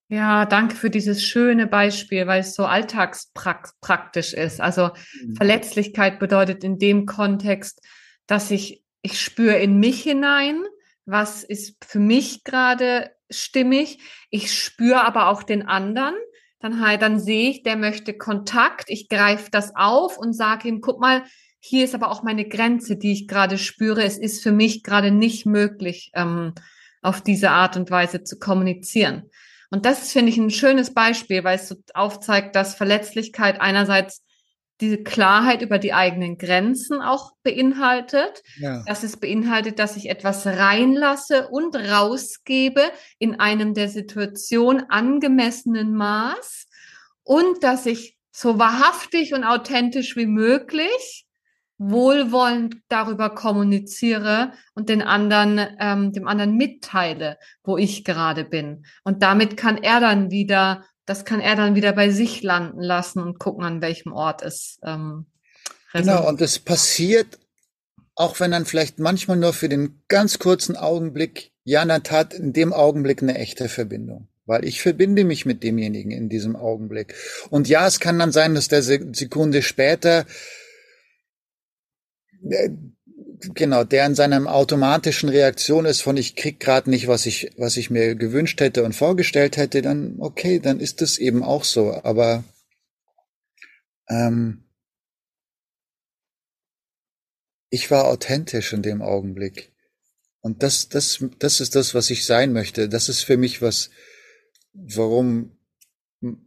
[0.07, 4.61] Ja, danke für dieses schöne Beispiel, weil es so alltagspraktisch ist.
[4.61, 4.91] Also
[5.23, 5.35] mhm.
[5.35, 7.81] Verletzlichkeit bedeutet in dem Kontext,
[8.27, 10.63] dass ich, ich spüre in mich hinein,
[11.05, 13.99] was ist für mich gerade stimmig.
[14.29, 16.15] Ich spüre aber auch den anderen.
[16.59, 18.85] Dann, halt, dann sehe ich, der möchte Kontakt.
[18.89, 21.23] Ich greife das auf und sage ihm, guck mal,
[21.59, 24.03] hier ist aber auch meine Grenze, die ich gerade spüre.
[24.03, 26.53] Es ist für mich gerade nicht möglich, ähm,
[27.01, 29.29] auf diese Art und Weise zu kommunizieren.
[29.71, 34.21] Und das ist, finde ich, ein schönes Beispiel, weil es so aufzeigt, dass Verletzlichkeit einerseits
[34.81, 38.83] diese Klarheit über die eigenen Grenzen auch beinhaltet, ja.
[38.85, 42.81] dass es beinhaltet, dass ich etwas reinlasse und rausgebe
[43.17, 46.67] in einem der Situation angemessenen Maß
[47.23, 51.24] und dass ich so wahrhaftig und authentisch wie möglich
[51.77, 58.85] wohlwollend darüber kommuniziere und den anderen, ähm, dem anderen mitteile, wo ich gerade bin.
[59.03, 63.19] Und damit kann er dann wieder, das kann er dann wieder bei sich landen lassen
[63.19, 64.79] und gucken, an welchem Ort es.
[64.83, 65.25] Ähm,
[65.93, 67.39] genau, und es passiert,
[68.15, 72.33] auch wenn dann vielleicht manchmal nur für den ganz kurzen Augenblick, ja, in der Tat,
[72.33, 77.15] in dem Augenblick eine echte Verbindung weil ich verbinde mich mit demjenigen in diesem Augenblick.
[77.49, 80.27] Und ja, es kann dann sein, dass der Sekunde später
[83.53, 87.77] genau, der in seiner automatischen Reaktion ist von ich krieg gerade nicht, was ich, was
[87.77, 91.93] ich mir gewünscht hätte und vorgestellt hätte, dann okay, dann ist es eben auch so.
[92.03, 92.43] Aber
[94.09, 94.63] ähm,
[97.69, 99.71] ich war authentisch in dem Augenblick.
[100.41, 102.87] Und das, das, das ist das, was ich sein möchte.
[102.87, 103.89] Das ist für mich was,
[104.73, 105.54] warum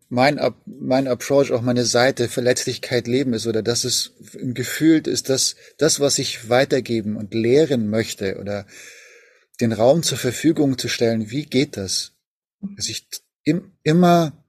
[0.09, 5.57] mein, mein Approach, auch meine Seite Verletzlichkeit leben ist oder das ist gefühlt ist das,
[5.79, 8.67] das, was ich weitergeben und lehren möchte oder
[9.61, 11.31] den Raum zur Verfügung zu stellen.
[11.31, 12.13] Wie geht das?
[12.77, 13.09] Dass ich
[13.45, 14.45] im, immer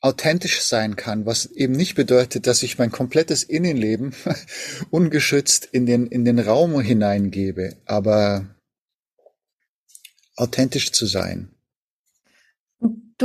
[0.00, 4.14] authentisch sein kann, was eben nicht bedeutet, dass ich mein komplettes Innenleben
[4.90, 8.54] ungeschützt in den, in den Raum hineingebe, aber
[10.36, 11.53] authentisch zu sein.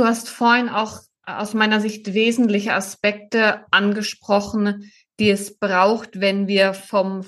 [0.00, 6.72] Du hast vorhin auch aus meiner Sicht wesentliche Aspekte angesprochen, die es braucht, wenn wir
[6.72, 7.26] vom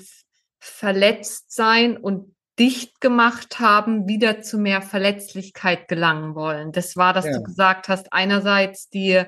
[0.59, 6.71] Verletztsein und dicht gemacht haben, wieder zu mehr Verletzlichkeit gelangen wollen.
[6.71, 7.33] Das war, dass ja.
[7.37, 9.21] du gesagt hast, einerseits die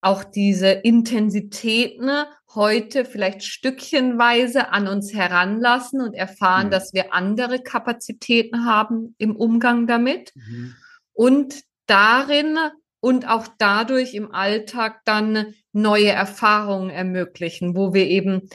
[0.00, 6.70] auch diese Intensität ne, heute vielleicht stückchenweise an uns heranlassen und erfahren, mhm.
[6.72, 10.74] dass wir andere Kapazitäten haben im Umgang damit mhm.
[11.12, 12.58] und darin
[13.00, 18.48] und auch dadurch im Alltag dann neue Erfahrungen ermöglichen, wo wir eben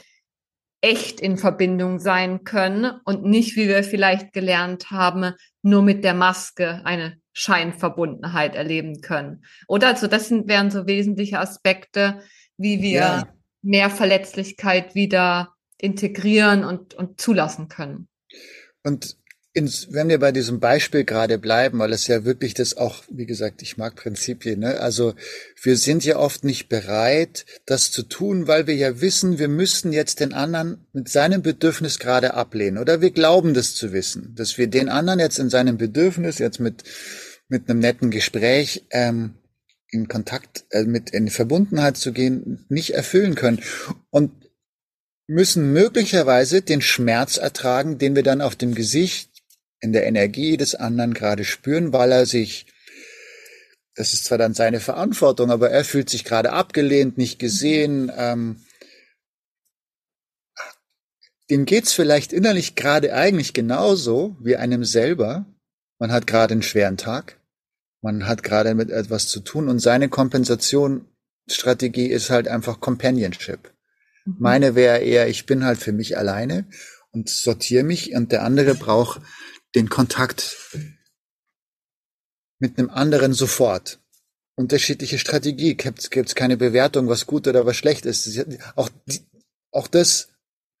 [0.80, 5.32] echt in Verbindung sein können und nicht, wie wir vielleicht gelernt haben,
[5.62, 9.44] nur mit der Maske eine Scheinverbundenheit erleben können.
[9.66, 12.20] Oder also das sind, wären so wesentliche Aspekte,
[12.58, 13.28] wie wir ja.
[13.62, 18.08] mehr Verletzlichkeit wieder integrieren und, und zulassen können.
[18.82, 19.16] Und
[19.54, 23.24] ins, wenn wir bei diesem Beispiel gerade bleiben, weil es ja wirklich das auch, wie
[23.24, 24.80] gesagt, ich mag Prinzipien, ne?
[24.80, 25.14] also
[25.62, 29.92] wir sind ja oft nicht bereit, das zu tun, weil wir ja wissen, wir müssten
[29.92, 32.78] jetzt den anderen mit seinem Bedürfnis gerade ablehnen.
[32.78, 36.58] Oder wir glauben das zu wissen, dass wir den anderen jetzt in seinem Bedürfnis, jetzt
[36.58, 36.82] mit,
[37.48, 39.34] mit einem netten Gespräch, ähm,
[39.88, 43.60] in Kontakt, äh, mit in Verbundenheit zu gehen, nicht erfüllen können.
[44.10, 44.32] Und
[45.28, 49.33] müssen möglicherweise den Schmerz ertragen, den wir dann auf dem Gesicht
[49.80, 52.66] in der Energie des anderen gerade spüren, weil er sich,
[53.94, 58.10] das ist zwar dann seine Verantwortung, aber er fühlt sich gerade abgelehnt, nicht gesehen.
[58.16, 58.64] Ähm,
[61.50, 65.46] dem geht's vielleicht innerlich gerade eigentlich genauso wie einem selber.
[65.98, 67.38] Man hat gerade einen schweren Tag,
[68.00, 73.72] man hat gerade mit etwas zu tun und seine Kompensationsstrategie ist halt einfach Companionship.
[74.24, 74.36] Mhm.
[74.38, 76.66] Meine wäre eher, ich bin halt für mich alleine
[77.12, 79.20] und sortiere mich und der andere braucht
[79.74, 80.56] den Kontakt
[82.58, 84.00] mit einem anderen sofort.
[84.56, 88.46] Unterschiedliche Strategie, gibt es keine Bewertung, was gut oder was schlecht ist.
[88.76, 88.88] Auch,
[89.72, 90.28] auch das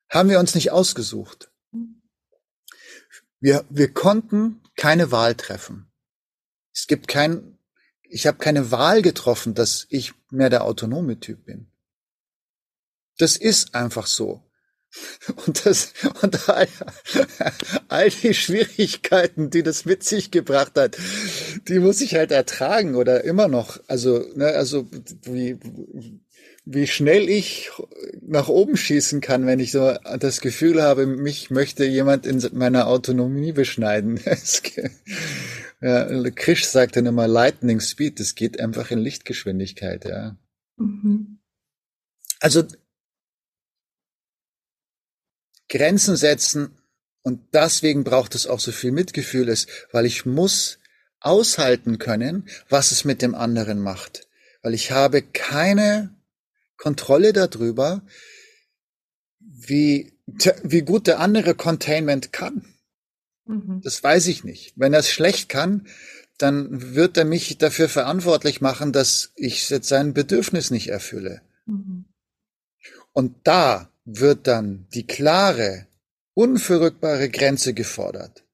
[0.08, 1.50] haben wir uns nicht ausgesucht.
[3.40, 5.90] Wir, wir konnten keine Wahl treffen.
[6.72, 7.58] Es gibt kein,
[8.02, 11.70] ich habe keine Wahl getroffen, dass ich mehr der autonome Typ bin.
[13.18, 14.42] Das ist einfach so.
[15.46, 15.92] Und das,
[16.22, 16.68] und all,
[17.88, 20.96] all die Schwierigkeiten, die das mit sich gebracht hat,
[21.68, 23.80] die muss ich halt ertragen oder immer noch.
[23.88, 24.86] Also, ne, also,
[25.22, 25.58] wie,
[26.64, 27.70] wie schnell ich
[28.22, 32.86] nach oben schießen kann, wenn ich so das Gefühl habe, mich möchte jemand in meiner
[32.86, 34.20] Autonomie beschneiden.
[35.80, 40.36] ja, Krisch sagt dann immer Lightning Speed, das geht einfach in Lichtgeschwindigkeit, ja.
[40.76, 41.38] Mhm.
[42.40, 42.64] Also
[45.68, 46.78] Grenzen setzen
[47.22, 50.78] und deswegen braucht es auch so viel Mitgefühl ist, weil ich muss
[51.20, 54.28] aushalten können, was es mit dem anderen macht,
[54.62, 56.14] weil ich habe keine
[56.76, 58.02] Kontrolle darüber,
[59.40, 60.12] wie,
[60.62, 62.74] wie gut der andere Containment kann.
[63.46, 63.80] Mhm.
[63.82, 64.74] Das weiß ich nicht.
[64.76, 65.86] Wenn er es schlecht kann,
[66.36, 71.42] dann wird er mich dafür verantwortlich machen, dass ich jetzt sein Bedürfnis nicht erfülle.
[71.66, 72.06] Mhm.
[73.12, 75.86] Und da wird dann die klare,
[76.34, 78.44] unverrückbare Grenze gefordert.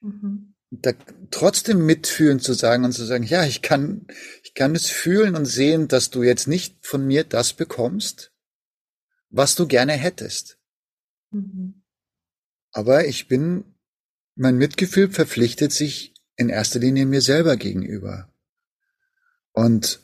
[0.00, 0.54] Mhm.
[0.70, 0.92] Da
[1.32, 4.06] trotzdem mitfühlen zu sagen und zu sagen, ja, ich kann,
[4.44, 8.32] ich kann es fühlen und sehen, dass du jetzt nicht von mir das bekommst,
[9.30, 10.58] was du gerne hättest.
[11.32, 11.82] Mhm.
[12.72, 13.64] Aber ich bin,
[14.36, 18.32] mein Mitgefühl verpflichtet sich in erster Linie mir selber gegenüber.
[19.52, 20.00] Und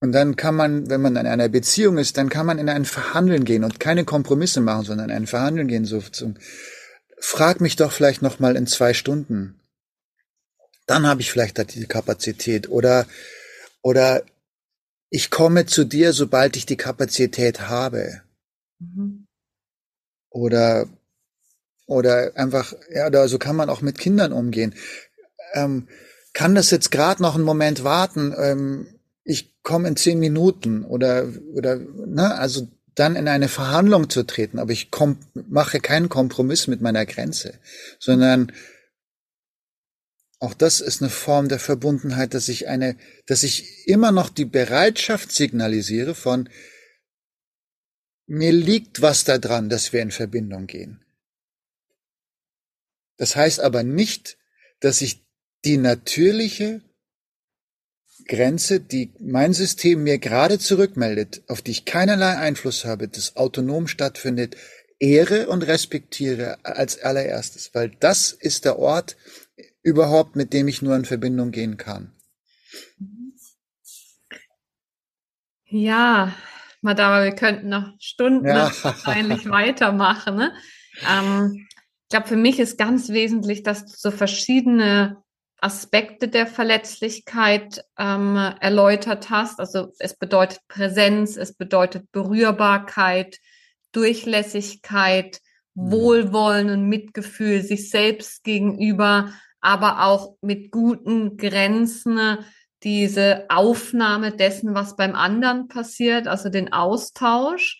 [0.00, 2.86] und dann kann man, wenn man in einer Beziehung ist, dann kann man in ein
[2.86, 5.84] Verhandeln gehen und keine Kompromisse machen, sondern in ein Verhandeln gehen.
[5.84, 6.36] So zum,
[7.18, 9.60] frag mich doch vielleicht noch mal in zwei Stunden.
[10.86, 13.06] Dann habe ich vielleicht die Kapazität oder
[13.82, 14.22] oder
[15.10, 18.22] ich komme zu dir, sobald ich die Kapazität habe.
[18.78, 19.26] Mhm.
[20.30, 20.88] Oder
[21.86, 24.74] oder einfach ja, oder so kann man auch mit Kindern umgehen.
[25.52, 25.88] Ähm,
[26.32, 28.34] kann das jetzt gerade noch einen Moment warten?
[28.38, 34.24] Ähm, ich komme in zehn Minuten oder, oder, ne, also dann in eine Verhandlung zu
[34.24, 37.58] treten, aber ich komm, mache keinen Kompromiss mit meiner Grenze,
[37.98, 38.52] sondern
[40.38, 42.96] auch das ist eine Form der Verbundenheit, dass ich eine,
[43.26, 46.48] dass ich immer noch die Bereitschaft signalisiere von,
[48.26, 51.04] mir liegt was daran, dass wir in Verbindung gehen.
[53.16, 54.38] Das heißt aber nicht,
[54.80, 55.26] dass ich
[55.64, 56.80] die natürliche
[58.30, 63.88] Grenze, die mein System mir gerade zurückmeldet, auf die ich keinerlei Einfluss habe, das autonom
[63.88, 64.56] stattfindet,
[65.00, 69.16] ehre und respektiere als allererstes, weil das ist der Ort
[69.82, 72.12] überhaupt, mit dem ich nur in Verbindung gehen kann.
[75.66, 76.32] Ja,
[76.82, 78.70] Madame, wir könnten noch Stunden ja.
[78.82, 80.36] wahrscheinlich weitermachen.
[80.36, 80.52] Ne?
[81.08, 81.66] Ähm,
[82.04, 85.16] ich glaube, für mich ist ganz wesentlich, dass du so verschiedene
[85.62, 89.60] Aspekte der Verletzlichkeit ähm, erläutert hast.
[89.60, 93.38] Also es bedeutet Präsenz, es bedeutet Berührbarkeit,
[93.92, 95.40] Durchlässigkeit,
[95.74, 95.92] mhm.
[95.92, 102.38] Wohlwollen und Mitgefühl sich selbst gegenüber, aber auch mit guten Grenzen,
[102.82, 107.78] diese Aufnahme dessen, was beim anderen passiert, also den Austausch.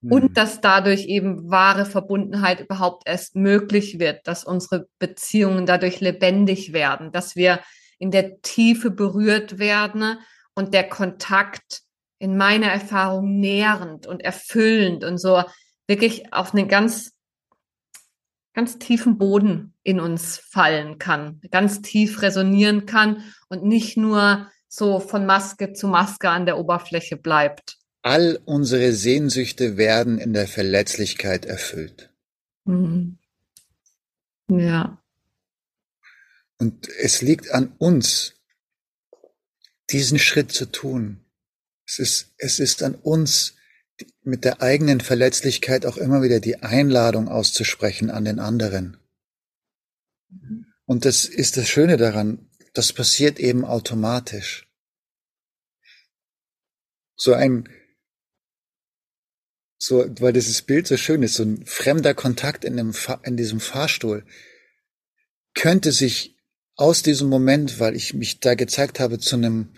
[0.00, 0.12] Mhm.
[0.12, 6.72] Und dass dadurch eben wahre Verbundenheit überhaupt erst möglich wird, dass unsere Beziehungen dadurch lebendig
[6.72, 7.60] werden, dass wir
[7.98, 10.18] in der Tiefe berührt werden
[10.54, 11.82] und der Kontakt
[12.18, 15.42] in meiner Erfahrung nährend und erfüllend und so
[15.86, 17.12] wirklich auf einen ganz,
[18.54, 25.00] ganz tiefen Boden in uns fallen kann, ganz tief resonieren kann und nicht nur so
[25.00, 27.79] von Maske zu Maske an der Oberfläche bleibt.
[28.02, 32.10] All unsere Sehnsüchte werden in der Verletzlichkeit erfüllt.
[32.64, 33.18] Mhm.
[34.48, 35.02] Ja.
[36.58, 38.34] Und es liegt an uns,
[39.90, 41.24] diesen Schritt zu tun.
[41.86, 43.54] Es ist, es ist an uns,
[44.22, 48.96] mit der eigenen Verletzlichkeit auch immer wieder die Einladung auszusprechen an den anderen.
[50.86, 54.68] Und das ist das Schöne daran, das passiert eben automatisch.
[57.16, 57.68] So ein,
[59.82, 63.60] so, weil dieses Bild so schön ist, so ein fremder Kontakt in, dem, in diesem
[63.60, 64.24] Fahrstuhl
[65.54, 66.36] könnte sich
[66.76, 69.70] aus diesem Moment, weil ich mich da gezeigt habe, zu einem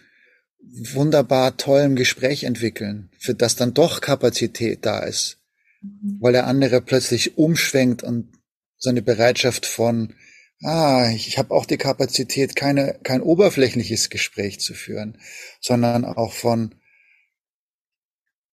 [0.93, 5.39] wunderbar tollen Gespräch entwickeln, für das dann doch Kapazität da ist,
[5.81, 6.19] mhm.
[6.21, 8.33] weil der andere plötzlich umschwenkt und
[8.79, 10.15] seine Bereitschaft von,
[10.63, 15.19] ah, ich habe auch die Kapazität, keine, kein oberflächliches Gespräch zu führen,
[15.61, 16.75] sondern auch von,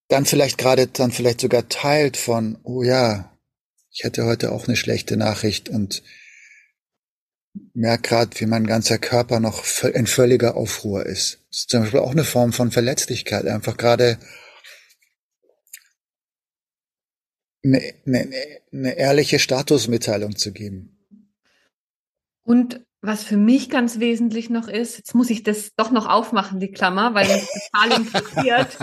[0.09, 3.37] dann vielleicht gerade, dann vielleicht sogar teilt von, oh ja,
[3.91, 6.03] ich hätte heute auch eine schlechte Nachricht und
[7.73, 11.39] merke gerade, wie mein ganzer Körper noch in völliger Aufruhr ist.
[11.49, 14.19] Das ist zum Beispiel auch eine Form von Verletzlichkeit, einfach gerade
[17.63, 18.29] eine, eine,
[18.71, 20.97] eine ehrliche Statusmitteilung zu geben.
[22.43, 26.59] Und was für mich ganz wesentlich noch ist, jetzt muss ich das doch noch aufmachen,
[26.59, 28.77] die Klammer, weil mich total interessiert.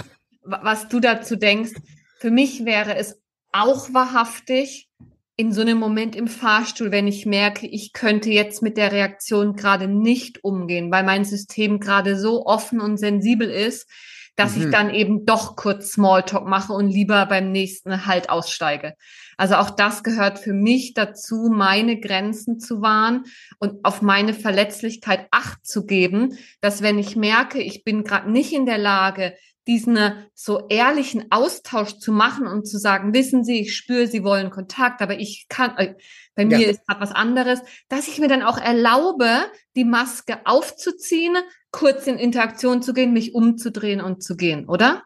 [0.47, 1.73] Was du dazu denkst.
[2.19, 3.21] Für mich wäre es
[3.53, 4.89] auch wahrhaftig
[5.37, 9.55] in so einem Moment im Fahrstuhl, wenn ich merke, ich könnte jetzt mit der Reaktion
[9.55, 13.87] gerade nicht umgehen, weil mein System gerade so offen und sensibel ist,
[14.35, 14.63] dass mhm.
[14.63, 18.95] ich dann eben doch kurz Smalltalk mache und lieber beim nächsten halt aussteige.
[19.37, 23.25] Also auch das gehört für mich dazu, meine Grenzen zu wahren
[23.59, 28.53] und auf meine Verletzlichkeit Acht zu geben, dass wenn ich merke, ich bin gerade nicht
[28.53, 29.35] in der Lage,
[29.67, 34.23] diesen äh, so ehrlichen Austausch zu machen und zu sagen, wissen Sie, ich spüre, Sie
[34.23, 35.95] wollen Kontakt, aber ich kann, äh,
[36.35, 36.69] bei mir ja.
[36.69, 41.37] ist gerade was anderes, dass ich mir dann auch erlaube, die Maske aufzuziehen,
[41.71, 45.03] kurz in Interaktion zu gehen, mich umzudrehen und zu gehen, oder?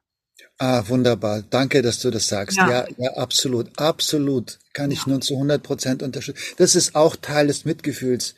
[0.58, 1.42] Ah, wunderbar.
[1.48, 2.58] Danke, dass du das sagst.
[2.58, 4.58] Ja, ja, ja absolut, absolut.
[4.74, 6.38] Kann ich nur zu 100 Prozent unterstützen.
[6.58, 8.34] Das ist auch Teil des Mitgefühls.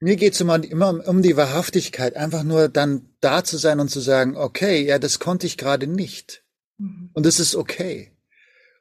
[0.00, 4.00] Mir geht's immer, immer um die Wahrhaftigkeit, einfach nur dann da zu sein und zu
[4.00, 6.44] sagen, okay, ja, das konnte ich gerade nicht.
[6.78, 7.10] Mhm.
[7.14, 8.12] Und das ist okay.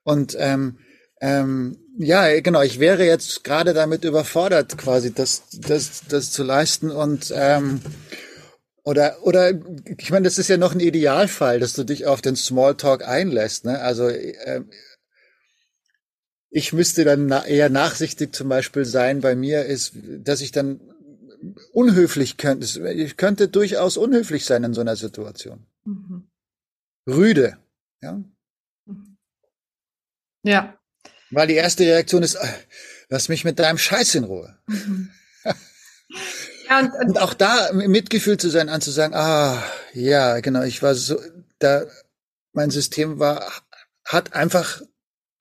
[0.04, 0.78] Und ähm,
[1.20, 6.92] ähm, ja, genau, ich wäre jetzt gerade damit überfordert, quasi das, das, das zu leisten
[6.92, 7.82] und ähm,
[8.84, 9.52] oder oder
[9.98, 13.66] ich meine, das ist ja noch ein Idealfall, dass du dich auf den Smalltalk einlässt.
[13.66, 13.82] Ne?
[13.82, 14.62] Also äh,
[16.50, 19.22] ich müsste dann eher nachsichtig zum Beispiel sein.
[19.22, 20.80] Bei mir ist, dass ich dann
[21.72, 25.66] unhöflich könnte, ich könnte durchaus unhöflich sein in so einer Situation.
[25.86, 26.30] Mhm.
[27.08, 27.58] Rüde,
[28.02, 28.24] ja.
[28.86, 29.18] Mhm.
[30.44, 30.78] Ja.
[31.32, 32.48] Weil die erste Reaktion ist, äh,
[33.10, 34.58] lass mich mit deinem Scheiß in Ruhe.
[34.68, 35.12] Mhm.
[36.70, 39.64] ja, und, und, und, auch da Mitgefühl zu sein, anzusagen, ah,
[39.94, 41.20] ja, genau, ich war so,
[41.60, 41.86] da,
[42.54, 43.52] mein System war,
[44.06, 44.82] hat einfach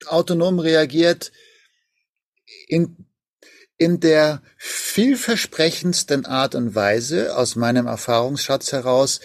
[0.07, 1.32] autonom reagiert
[2.68, 3.05] in
[3.79, 9.20] in der vielversprechendsten Art und Weise aus meinem Erfahrungsschatz heraus,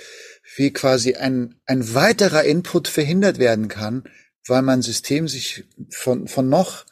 [0.55, 4.03] wie quasi ein, ein weiterer Input verhindert werden kann,
[4.47, 6.85] weil mein System sich von, von noch,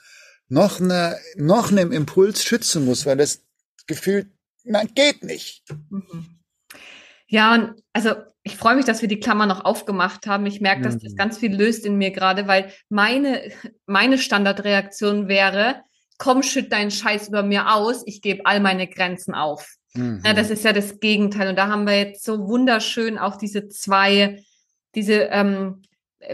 [0.47, 3.43] noch, ne, noch einem Impuls schützen muss, weil das
[3.87, 4.31] Gefühl,
[4.63, 5.63] man geht nicht.
[5.89, 6.39] Mhm.
[7.27, 10.45] Ja, und also ich freue mich, dass wir die Klammer noch aufgemacht haben.
[10.45, 11.17] Ich merke, dass das mhm.
[11.17, 13.51] ganz viel löst in mir gerade, weil meine,
[13.85, 15.83] meine Standardreaktion wäre,
[16.19, 19.75] komm, schütt deinen Scheiß über mir aus, ich gebe all meine Grenzen auf.
[19.95, 20.21] Mhm.
[20.23, 21.49] Ja, das ist ja das Gegenteil.
[21.49, 24.43] Und da haben wir jetzt so wunderschön auch diese zwei,
[24.93, 25.81] diese, ähm,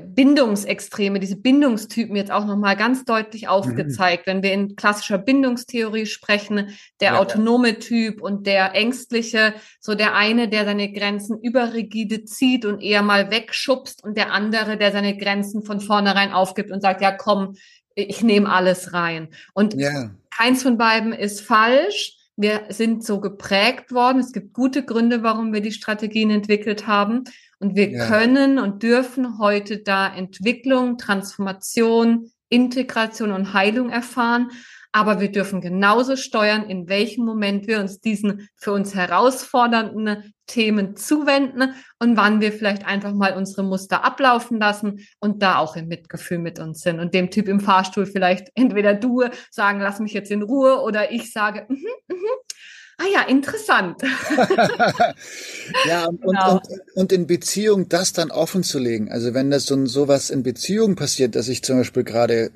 [0.01, 3.49] Bindungsextreme, diese Bindungstypen jetzt auch nochmal ganz deutlich mhm.
[3.49, 4.25] aufgezeigt.
[4.25, 4.31] Mhm.
[4.31, 10.15] Wenn wir in klassischer Bindungstheorie sprechen, der ja, autonome Typ und der ängstliche, so der
[10.15, 15.17] eine, der seine Grenzen überrigide zieht und eher mal wegschubst und der andere, der seine
[15.17, 17.55] Grenzen von vornherein aufgibt und sagt, ja komm,
[17.95, 19.29] ich nehme alles rein.
[19.53, 20.11] Und ja.
[20.29, 22.17] keins von beiden ist falsch.
[22.37, 24.19] Wir sind so geprägt worden.
[24.19, 27.23] Es gibt gute Gründe, warum wir die Strategien entwickelt haben.
[27.59, 28.07] Und wir ja.
[28.07, 34.51] können und dürfen heute da Entwicklung, Transformation, Integration und Heilung erfahren.
[34.95, 40.95] Aber wir dürfen genauso steuern, in welchem Moment wir uns diesen für uns herausfordernden Themen
[40.95, 45.89] zuwenden und wann wir vielleicht einfach mal unsere Muster ablaufen lassen und da auch im
[45.89, 47.01] Mitgefühl mit uns sind.
[47.01, 51.11] Und dem Typ im Fahrstuhl vielleicht entweder du sagen, lass mich jetzt in Ruhe oder
[51.11, 52.55] ich sage, mm -hmm, mm -hmm,
[52.97, 54.01] Ah ja, interessant.
[55.89, 56.53] ja, und, genau.
[56.53, 56.61] und,
[56.93, 59.11] und, in Beziehung das dann offen zu legen.
[59.11, 62.51] Also wenn das so sowas in Beziehung passiert, dass ich zum Beispiel gerade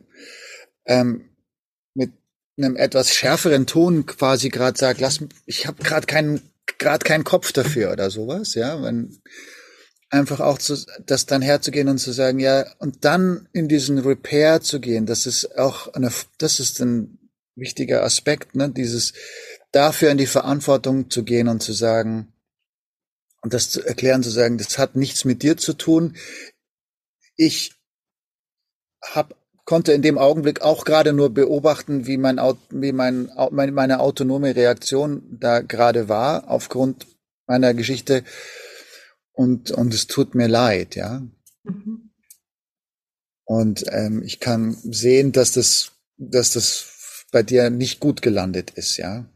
[0.85, 1.28] ähm,
[2.63, 6.41] einem etwas schärferen Ton quasi gerade sage, lass, ich habe gerade keinen
[6.77, 9.19] gerade keinen Kopf dafür oder sowas, ja, wenn
[10.09, 14.61] einfach auch zu, das dann herzugehen und zu sagen, ja, und dann in diesen Repair
[14.61, 17.19] zu gehen, das ist auch eine, das ist ein
[17.55, 19.13] wichtiger Aspekt, ne, dieses
[19.71, 22.33] dafür in die Verantwortung zu gehen und zu sagen,
[23.41, 26.17] und das zu erklären, zu sagen, das hat nichts mit dir zu tun.
[27.35, 27.73] Ich
[29.01, 29.35] hab,
[29.69, 32.39] konnte in dem Augenblick auch gerade nur beobachten, wie mein,
[32.71, 37.05] wie mein, meine autonome Reaktion da gerade war, aufgrund
[37.45, 38.23] meiner Geschichte.
[39.31, 41.21] Und, und es tut mir leid, ja.
[41.61, 42.09] Mhm.
[43.45, 48.97] Und ähm, ich kann sehen, dass das, dass das bei dir nicht gut gelandet ist,
[48.97, 49.29] ja.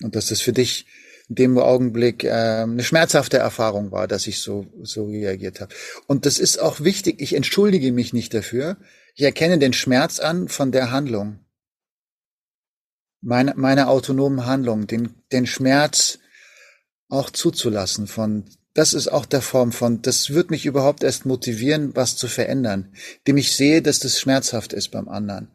[0.00, 0.86] Und dass das für dich
[1.28, 2.30] in dem Augenblick äh,
[2.62, 5.74] eine schmerzhafte Erfahrung war, dass ich so, so reagiert habe.
[6.06, 7.20] Und das ist auch wichtig.
[7.20, 8.78] Ich entschuldige mich nicht dafür.
[9.14, 11.38] Ich erkenne den Schmerz an von der Handlung.
[13.20, 16.18] Meine, meine autonomen Handlung, den, den Schmerz
[17.08, 18.44] auch zuzulassen von,
[18.74, 22.94] das ist auch der Form von, das wird mich überhaupt erst motivieren, was zu verändern,
[23.26, 25.52] dem ich sehe, dass das schmerzhaft ist beim anderen.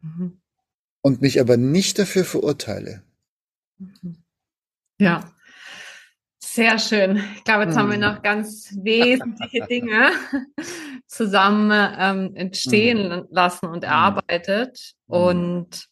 [0.00, 0.40] Mhm
[1.04, 3.02] und mich aber nicht dafür verurteile.
[4.98, 5.30] Ja,
[6.38, 7.22] sehr schön.
[7.36, 7.78] Ich glaube, jetzt mhm.
[7.78, 10.12] haben wir noch ganz wesentliche Dinge
[11.06, 13.26] zusammen ähm, entstehen mhm.
[13.30, 14.94] lassen und erarbeitet.
[15.06, 15.14] Mhm.
[15.14, 15.88] Und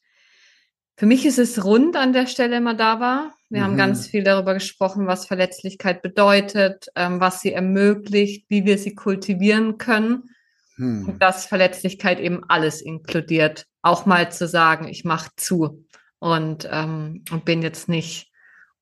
[0.97, 3.33] für mich ist es rund an der Stelle Madava.
[3.49, 4.11] Wir haben ganz mhm.
[4.11, 10.31] viel darüber gesprochen, was Verletzlichkeit bedeutet, ähm, was sie ermöglicht, wie wir sie kultivieren können.
[10.79, 11.19] Und hm.
[11.19, 15.85] dass Verletzlichkeit eben alles inkludiert auch mal zu sagen, ich mache zu
[16.19, 18.31] und, ähm, und bin jetzt nicht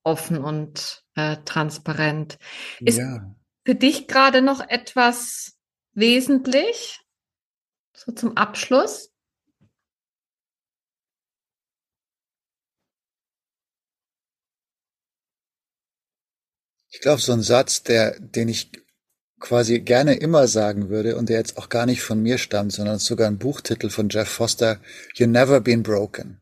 [0.03, 2.37] offen und äh, transparent.
[2.79, 3.35] Ist ja.
[3.65, 5.57] für dich gerade noch etwas
[5.93, 7.01] wesentlich?
[7.93, 9.11] So zum Abschluss?
[16.89, 18.71] Ich glaube, so ein Satz, der, den ich
[19.39, 22.99] quasi gerne immer sagen würde und der jetzt auch gar nicht von mir stammt, sondern
[22.99, 24.79] sogar ein Buchtitel von Jeff Foster,
[25.15, 26.39] You Never Been Broken.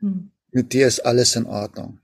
[0.00, 0.30] Hm.
[0.50, 2.00] Mit dir ist alles in Ordnung.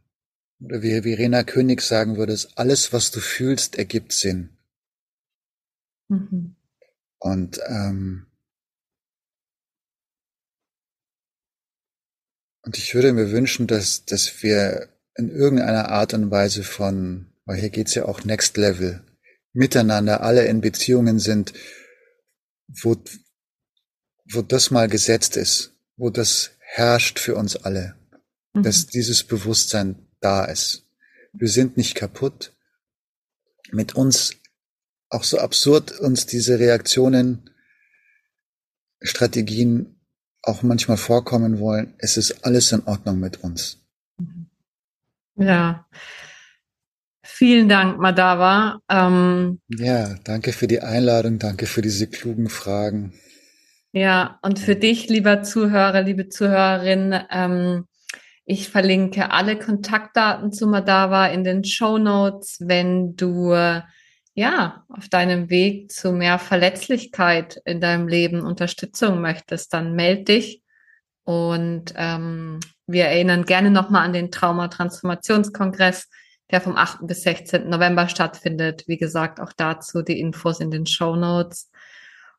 [0.61, 4.57] Oder wie Verena König sagen würde, alles, was du fühlst, ergibt Sinn.
[6.11, 6.56] Mhm.
[7.18, 8.26] Und ähm,
[12.62, 17.58] und ich würde mir wünschen, dass dass wir in irgendeiner Art und Weise von, weil
[17.61, 19.04] hier geht's ja auch Next Level,
[19.52, 21.52] miteinander alle in Beziehungen sind,
[22.68, 22.96] wo,
[24.32, 27.96] wo das mal gesetzt ist, wo das herrscht für uns alle,
[28.54, 28.62] mhm.
[28.62, 30.86] dass dieses Bewusstsein da ist.
[31.32, 32.52] Wir sind nicht kaputt.
[33.72, 34.32] Mit uns,
[35.11, 37.50] auch so absurd uns diese Reaktionen,
[39.02, 40.00] Strategien
[40.42, 43.78] auch manchmal vorkommen wollen, es ist alles in Ordnung mit uns.
[45.36, 45.86] Ja,
[47.40, 48.80] Vielen Dank, Madava.
[48.90, 53.14] Ähm, ja, danke für die Einladung, danke für diese klugen Fragen.
[53.92, 57.86] Ja, und für dich, lieber Zuhörer, liebe Zuhörerin, ähm,
[58.44, 63.54] ich verlinke alle Kontaktdaten zu Madava in den Show Notes, wenn du
[64.41, 70.62] ja auf deinem Weg zu mehr Verletzlichkeit in deinem Leben Unterstützung möchtest, dann melde dich.
[71.24, 76.09] Und ähm, wir erinnern gerne nochmal an den Trauma-Transformationskongress
[76.51, 77.07] der vom 8.
[77.07, 77.68] bis 16.
[77.68, 78.84] November stattfindet.
[78.86, 81.70] Wie gesagt, auch dazu die Infos in den Show Notes.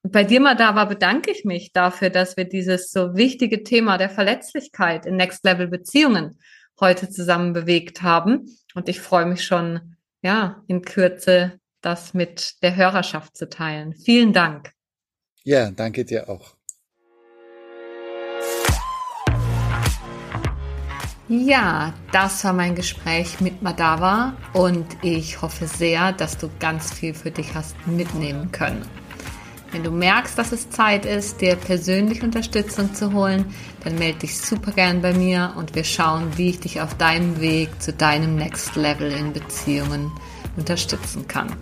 [0.04, 4.10] Und bei dir, Madava, bedanke ich mich dafür, dass wir dieses so wichtige Thema der
[4.10, 6.38] Verletzlichkeit in Next Level Beziehungen
[6.80, 8.50] heute zusammen bewegt haben.
[8.74, 13.94] Und ich freue mich schon, ja, in Kürze das mit der Hörerschaft zu teilen.
[13.94, 14.74] Vielen Dank.
[15.44, 16.56] Ja, danke dir auch.
[21.28, 27.14] Ja, das war mein Gespräch mit Madava und ich hoffe sehr, dass du ganz viel
[27.14, 28.86] für dich hast mitnehmen können.
[29.72, 33.46] Wenn du merkst, dass es Zeit ist, dir persönlich Unterstützung zu holen,
[33.86, 37.40] dann melde dich super gern bei mir und wir schauen, wie ich dich auf deinem
[37.40, 40.12] Weg zu deinem Next Level in Beziehungen
[40.58, 41.56] unterstützen kann.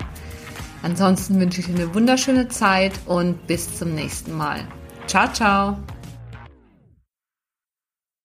[0.82, 4.68] Ansonsten wünsche ich dir eine wunderschöne Zeit und bis zum nächsten Mal.
[5.08, 5.78] Ciao, ciao!